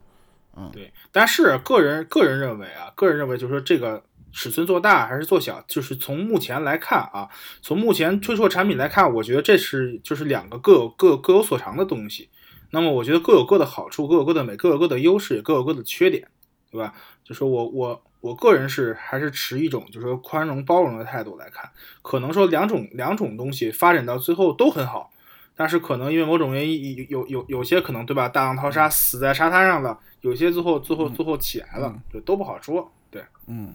[0.56, 7.28] 嗯对，但是个人个人认为啊，个人认为就是说这个尺寸做大还是做小，就是从目前来看啊，
[7.62, 12.28] 从目前推出的产品来看，我觉得这是就是两个各有各各有所长的东西。
[12.70, 16.26] 那么我觉得各有各的好处，各有各的美，各有各的优势，也各有各的缺点，
[16.70, 16.94] 对吧？
[17.24, 21.70] 就说我我我个人是还是持一种就是说宽容包容的态度来看，
[22.02, 25.10] 可能说两种两种东西发展到最后都很好，
[25.56, 28.28] 但是可能因为某种原因，有有有有些可能对吧？
[28.28, 32.90] 大浪淘沙死在沙滩上了，有些最后最后最后起来了，就，都不好说。
[33.10, 33.74] 对嗯，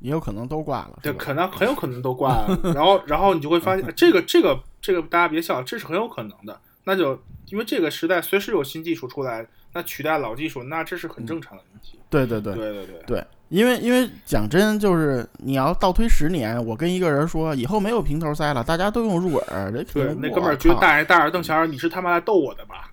[0.00, 0.98] 也有可能都挂了。
[1.02, 2.58] 对，可能很有可能都挂了。
[2.74, 6.60] 然后然后你就会发现， 这个这个这个大家别笑，这是很有可能的。
[6.84, 7.20] 那就
[7.50, 11.98] 因为这个时代随时有新技术出来，那取代老技术，那这是很正常的问题。
[12.10, 22.90] 对对对对对对对，因为因为讲真，就是你要倒推十年，我跟一个人说以后没有平头塞了，大家都用入耳，这对那哥们儿觉得大眼大眼瞪小眼，你是他妈来逗我的吧？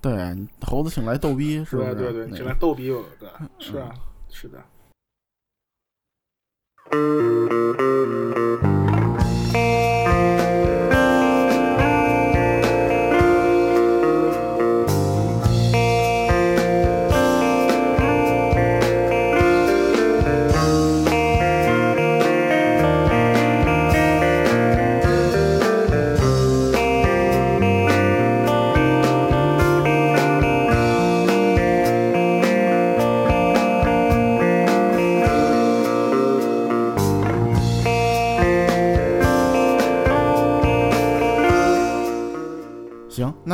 [0.00, 0.14] 对
[0.62, 1.94] 猴子请来逗逼，是吧是？
[1.94, 3.92] 对对对，那这来逗逼我的，是啊，
[4.30, 4.58] 是的。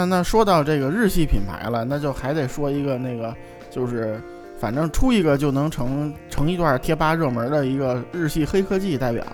[0.05, 3.35] 那那说到这个日系品牌了，那就还得说一个那个，
[3.71, 4.21] 就是
[4.59, 9.25] 反正出一个就能成成一段贴吧热门的一个日系黑科技代表，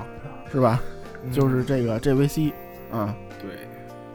[0.53, 0.81] 是吧？
[1.25, 2.53] 嗯就是这个 JVC，
[2.93, 3.13] 嗯，
[3.43, 3.51] 对，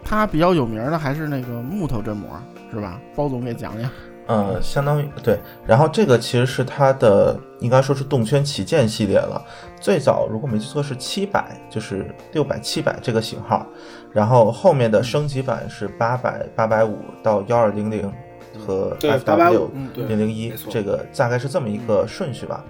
[0.03, 2.29] 它比较有名的还是那个木头振膜，
[2.71, 2.99] 是吧？
[3.15, 3.89] 包总给讲讲。
[4.27, 9.39] 呃，相当于对，然后这个其实是它的，应该说是动圈旗舰系列了。
[9.79, 13.67] 最早如果没记错是七百，就是六百、七百这个型号，
[14.11, 18.11] 然后后面的升级版是八百、八百五到幺二零零
[18.57, 22.63] 和 FW 零零一这个大概是这么一个顺序吧。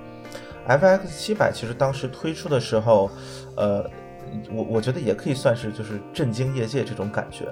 [0.67, 3.09] FX 七百其实当时推出的时候，
[3.55, 3.89] 呃，
[4.51, 7.45] 我我觉得也可以算是就是震惊业界这种感觉。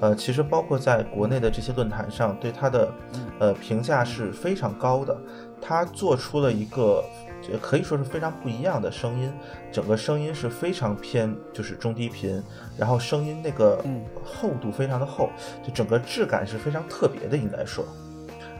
[0.00, 2.92] 呃，其实包括在国内的这些论坛上，对它的
[3.38, 5.16] 呃评价是非常高的。
[5.60, 7.04] 它做出了一个
[7.50, 9.32] 呃可以说是非常不一样的声音，
[9.72, 12.40] 整个声音是非常偏就是中低频，
[12.76, 15.30] 然后声音那个嗯厚度非常的厚，
[15.64, 17.84] 就整个质感是非常特别的，应该说。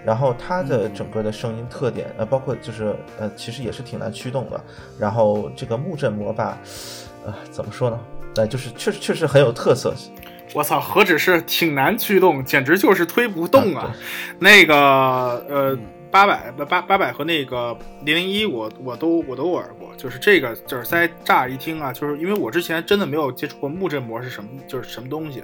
[0.05, 4.61] 然后它的整个的声音特点，呃，包括就是呃，其实也是挺难驱动的。
[4.99, 6.59] 然后这个木振膜吧，
[7.27, 8.01] 呃，怎么说呢？
[8.37, 9.93] 呃，就是确实确实很有特色。
[10.55, 13.83] 我操，何止是挺难驱动，简直就是推不动啊！
[13.83, 13.97] 啊
[14.39, 14.75] 那个
[15.49, 15.79] 呃，
[16.11, 19.89] 八百八八百和那个零零一，我我都我都玩过。
[19.97, 25.43] 就是这个耳塞，乍一听啊，就是因为我之前真的没有接触过木振膜是什么，就是什么东西。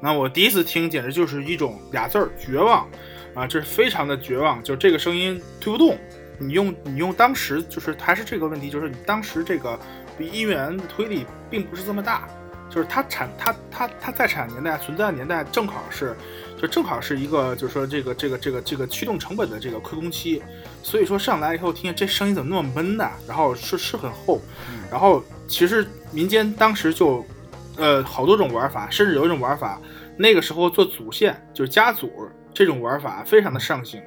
[0.00, 2.86] 那我第一次听，简直就是一种俩字儿绝望
[3.34, 3.46] 啊！
[3.46, 5.98] 这是非常的绝望，就这个声音推不动。
[6.38, 9.78] 你用你用当时就是还是这个问题，就是你当时这个
[10.18, 12.28] 音源的推力并不是这么大。
[12.74, 16.16] 就是它产它它它在产年代存在的年代正好是，
[16.60, 20.42] 就正好是一个就是说这个这个这个这个驱动成本的这个亏空期，
[20.82, 23.08] 所以说上来以后听见这声音怎么那么闷呢？
[23.28, 24.40] 然后是是很厚，
[24.90, 27.24] 然后其实民间当时就
[27.76, 29.80] 呃好多种玩法，甚至有一种玩法，
[30.16, 32.10] 那个时候做组线就是加组
[32.52, 34.02] 这种玩法非常的盛行。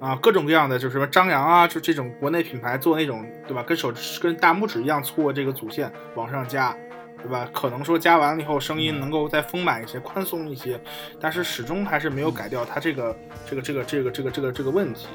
[0.00, 6.76] 啊，各种各样的就是什么张扬啊，就这种国内品牌做那种对吧，跟手跟大拇指一样粗的这个组线往上加，
[7.22, 7.48] 对吧？
[7.52, 10.80] 可能说加完了以后声音能够再丰满一些、宽松一些，
[11.20, 13.16] 但是始终还是没有改掉它这个
[13.48, 15.06] 这个这个这个这个这个这个问题。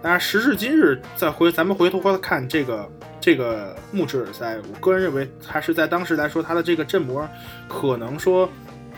[0.00, 2.90] 但是时至今日，再回咱们回头看这个
[3.20, 7.28] 这个木质耳塞，我个人认为还是在当时来说，它的这个振膜
[7.68, 8.48] 可能说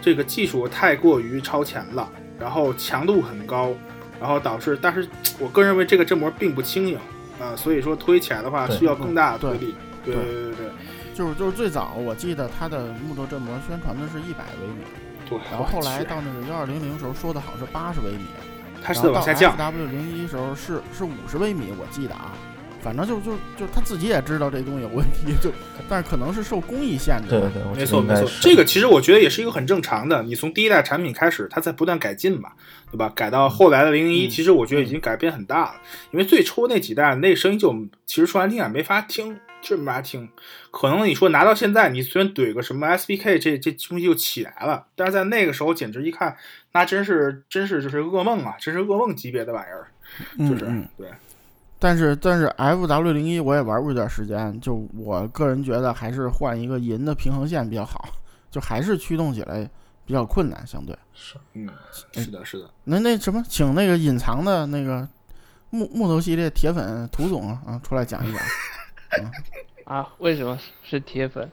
[0.01, 3.75] 这个技术太过于超前了，然后强度很高。
[4.21, 5.07] 然后导致，但是
[5.39, 6.97] 我个人认为这个振膜并不轻盈
[7.41, 9.75] 啊、所以说推起来的话需要更大的推对力。
[10.05, 10.67] 对对对对对
[11.15, 14.83] 就是就是最早我记得它的木头振膜宣传的是一百微米，
[15.29, 15.39] 对。
[15.51, 18.25] 然后后来到那个幺二零零时候说的好是八十微米，
[18.83, 22.33] 它是往下降，W 零一时候是是五十微米，我记得啊，
[22.83, 25.51] 反正就就就他自己也知道这东西有问题，就
[25.89, 27.29] 但是可能是受工艺限制。
[27.31, 30.23] 对对没错没错，这个其实我觉得也是一个很正常的。
[30.23, 32.51] 你从第一代产品开始，它在不断改进嘛，
[32.91, 33.11] 对吧？
[33.15, 35.75] 改到后来的零零一，嗯其实我觉得已经改变很大了。
[36.11, 40.29] 因为最初那几代那声音就其实说难听点没法听，就是没法听。
[40.71, 44.87] 可能你说拿到现在，你随便怼个什么 SBK，这这东西就起来了。
[44.95, 46.37] 但是在那个时候，简直一看，
[46.73, 49.89] 那真是真是就是噩梦啊，真是噩梦级别的玩意儿，
[50.49, 51.09] 就是、对。
[51.79, 58.09] 但是但是 F W 零一我也玩过一段时间，就我个人觉得还是换一个银的平衡线比较好，
[58.51, 59.69] 就还是驱动起来
[60.07, 60.97] 比较困难，相对。
[61.13, 61.69] 是嗯，
[62.13, 62.71] 是的，是的。
[62.85, 65.07] 那那什么，请那个隐藏的那个
[65.71, 68.41] 木木头系列铁粉涂总啊啊出来讲一讲。
[69.85, 71.51] 啊，为什么是铁粉？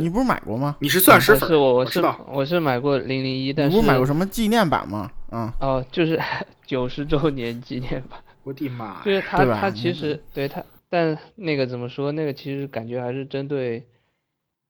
[0.00, 0.76] 你不是买过吗？
[0.80, 2.20] 你是钻石粉儿，不是我，我是知道。
[2.30, 5.10] 我是买过零零一，但是你不是买过什么纪念版吗？
[5.30, 6.20] 啊、哦，就是
[6.66, 9.02] 九十周年纪念版，我的妈呀！
[9.04, 12.12] 就是它对吧它其嗯实对它，但那个怎么说？
[12.12, 13.86] 那个其实感觉还是针对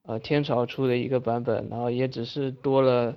[0.04, 3.16] 呃天朝出的一个版本，然后也只是多了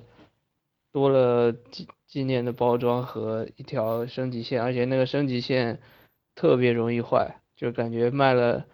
[0.91, 5.79] 多了纪纪念的包装和一条升级线，而且那个升级线
[6.33, 8.65] 特别容易坏，就感觉卖了。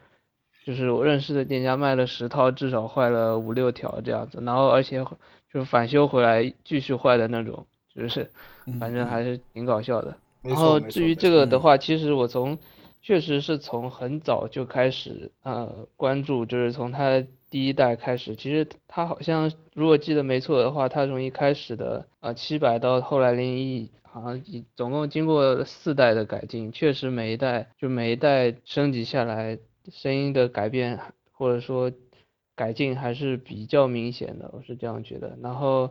[0.63, 5.03] 就是我认识的店家卖了十套，至少坏了五六条这样子，然后而且
[5.51, 7.65] 就是返修回来继续坏的那种，
[7.95, 8.29] 就是
[8.67, 10.15] 嗯反正还是挺搞笑的。
[10.43, 12.59] 然后至于这个的话，其实我从
[13.01, 18.35] 确实是从很早就开始呃关注，就是从它第一代开始。
[18.35, 24.43] 其实它好像如果记得没错的话，它从一开始的呃七百到后来零一，好像
[24.75, 29.57] 总共经过四代的改进，确实每一代就每一代升级下来，
[29.89, 30.99] 声音的改变
[31.31, 31.91] 或者说
[32.55, 35.37] 改进还是比较明显的，我是这样觉得。
[35.41, 35.89] 然后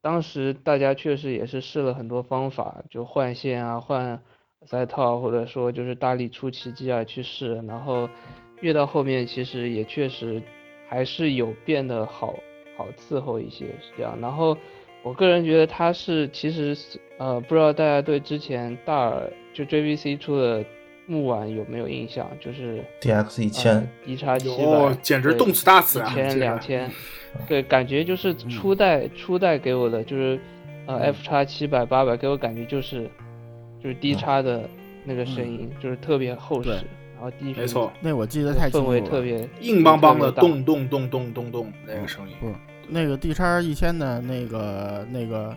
[0.00, 4.22] 当时大家确实也是试了很多方法，就换线啊、换
[4.66, 8.08] 塞套，或者说就是大力出奇迹啊去试，然后
[8.60, 10.42] 越到后面其实也确实
[10.88, 12.34] 还是有变得好
[12.76, 14.18] 好伺候一些，是这样。
[14.20, 14.56] 然后
[15.02, 20.64] 我个人觉得它是其实是呃，不知道大家对之前大耳就 JVC 出的
[21.06, 22.28] 木碗有没有印象？
[22.40, 22.84] 就是。
[23.00, 26.90] DX 一呃千，D 叉七哟百，对简直动次打次啊一千这个两千，
[27.48, 30.38] 对，感觉就是初代初代给我的就是，
[30.86, 33.08] 呃，F 叉七百八百给我感觉就是，
[33.82, 34.68] 就是 D 叉的
[35.04, 36.70] 那个声音，就是特别厚实，
[37.14, 39.00] 然后低没错，那我记得太清氛楚了。
[39.00, 42.36] 围特别硬邦邦的咚咚咚咚咚咚那个声音。
[42.88, 45.54] 那个 D 叉一千的那个那个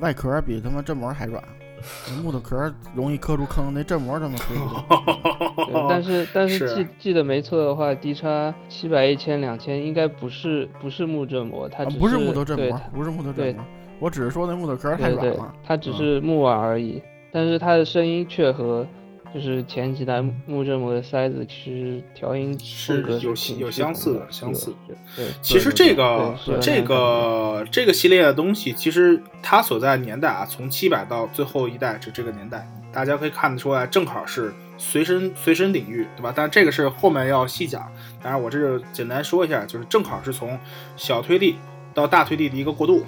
[0.00, 1.42] 外壳比他妈振膜还软，
[2.10, 5.66] 那木头壳容易磕出坑，那振膜这么磕不动。
[5.66, 13.64] 对，但是但是是记记得没错的话，D 叉七百、一千、两千应该不是不是木振膜，它不是木头振膜不是木头对振膜，
[14.00, 18.86] 我只是说那木头壳太对对软了。，它只嗯是木耳而已，但是它的声音却和
[19.34, 36.32] 就是前几代木振膜的塞子其实调音是风格有有相似的的相似对对，其实这个这个这个系列的东西，其实它所在年代啊，从七百到最后一代这这个年代，大家可以看得出来，正好是随身随身领域，对吧？
[36.34, 37.90] 但这个是后面要细讲，
[38.22, 40.56] 当然我这就简单说一下，就是正好是从
[40.96, 41.56] 小推力
[41.92, 43.04] 到大推力的一个过渡。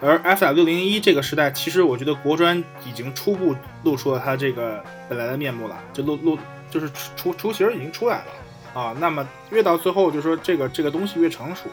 [0.00, 3.54] 而 F 六零一这个时代，其实我觉得国专已经初步
[3.84, 6.38] 露出了它这个本来的面目了，就露露
[6.70, 8.96] 就是雏雏形已经出来了啊。
[8.98, 11.64] 那么越到最后，就说这个这个东西越成熟，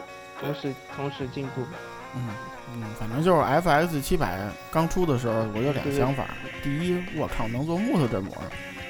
[0.42, 1.62] 同时同时进步。
[2.16, 2.28] 嗯
[2.74, 4.38] 嗯，反正就是 FX 七百
[4.70, 6.26] 刚出的时候，我有俩想法。
[6.62, 8.34] 第一，我靠，能做木头振膜；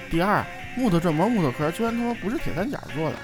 [0.09, 0.43] 第二，
[0.75, 3.15] 木头振膜、木头壳居然他妈不是铁三角做的。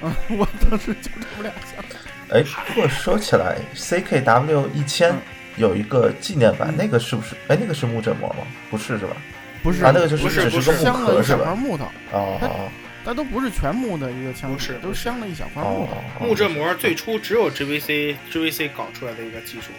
[0.00, 1.98] 嗯， 我当时就这么俩想法。
[2.30, 5.20] 哎，不过说起来，CKW 一千嗯
[5.56, 7.34] 有一个纪念版，嗯那个是不是？
[7.48, 8.46] 哎，那个是木振膜吗？
[8.70, 9.16] 不是是吧？
[9.62, 11.44] 不是，啊，那个就是不是不是只是个镶了一小木壳是吧？
[11.44, 12.68] 块木头，它哦哦
[13.04, 15.86] 它都不是全木的一个枪，不是都镶了一小块哦
[16.18, 19.70] 木木振膜最初只有 GVC GVC 搞出来的一个技术，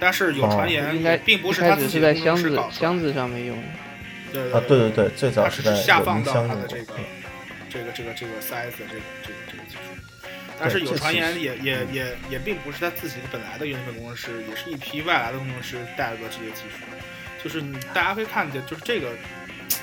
[0.00, 3.62] 但是有传言应该并不是他自己在箱子箱子上面用的。
[4.32, 6.94] 对啊，对对对，最早是是在下放到它的这个
[7.68, 9.61] 这个这个这个 size 这个这个这个。
[10.58, 16.84] 但是有传言也也也也并不是他自己的本来的原本工程师，也是一批外来的工程师带入了这些技术。
[17.42, 17.60] 就是
[17.92, 19.10] 大家可以看见，就是这个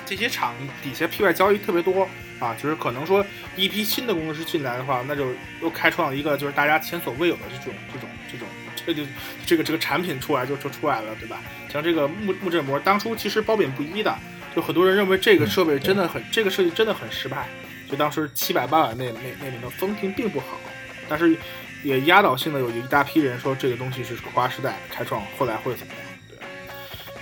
[0.05, 2.07] 这些厂底下 P 外交易特别多
[2.39, 3.25] 啊，就是可能说
[3.57, 9.09] 一批新的工程师进来的话，那就又开创了一个就是大家前所未有的这种这种这种这这就
[9.45, 11.41] 这个这个产品出来就就出来了，对吧？
[11.71, 14.17] 像这个木木振膜，当初其实褒贬不一的，
[14.55, 17.47] 就很多人认为这个设备真的很，这个设计真的很失败。
[17.89, 20.59] 就当时七百八百那那那里面风评并不好，
[21.07, 21.35] 但是
[21.83, 26.37] 也压倒性的有一大批人说这个东西是划时代开创，后来会怎么样，对，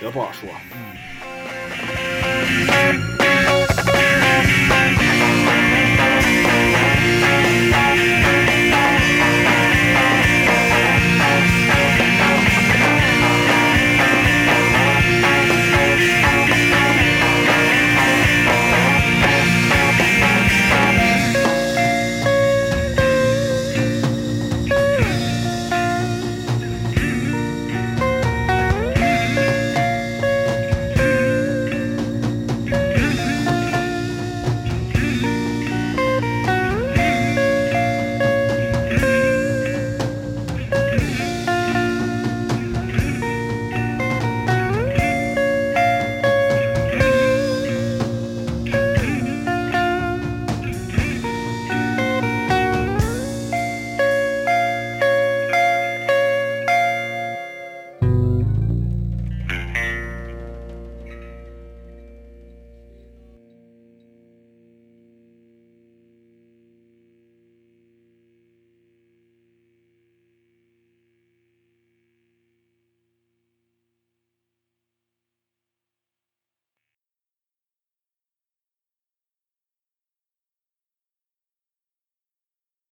[0.04, 0.78] 也不好说，嗯。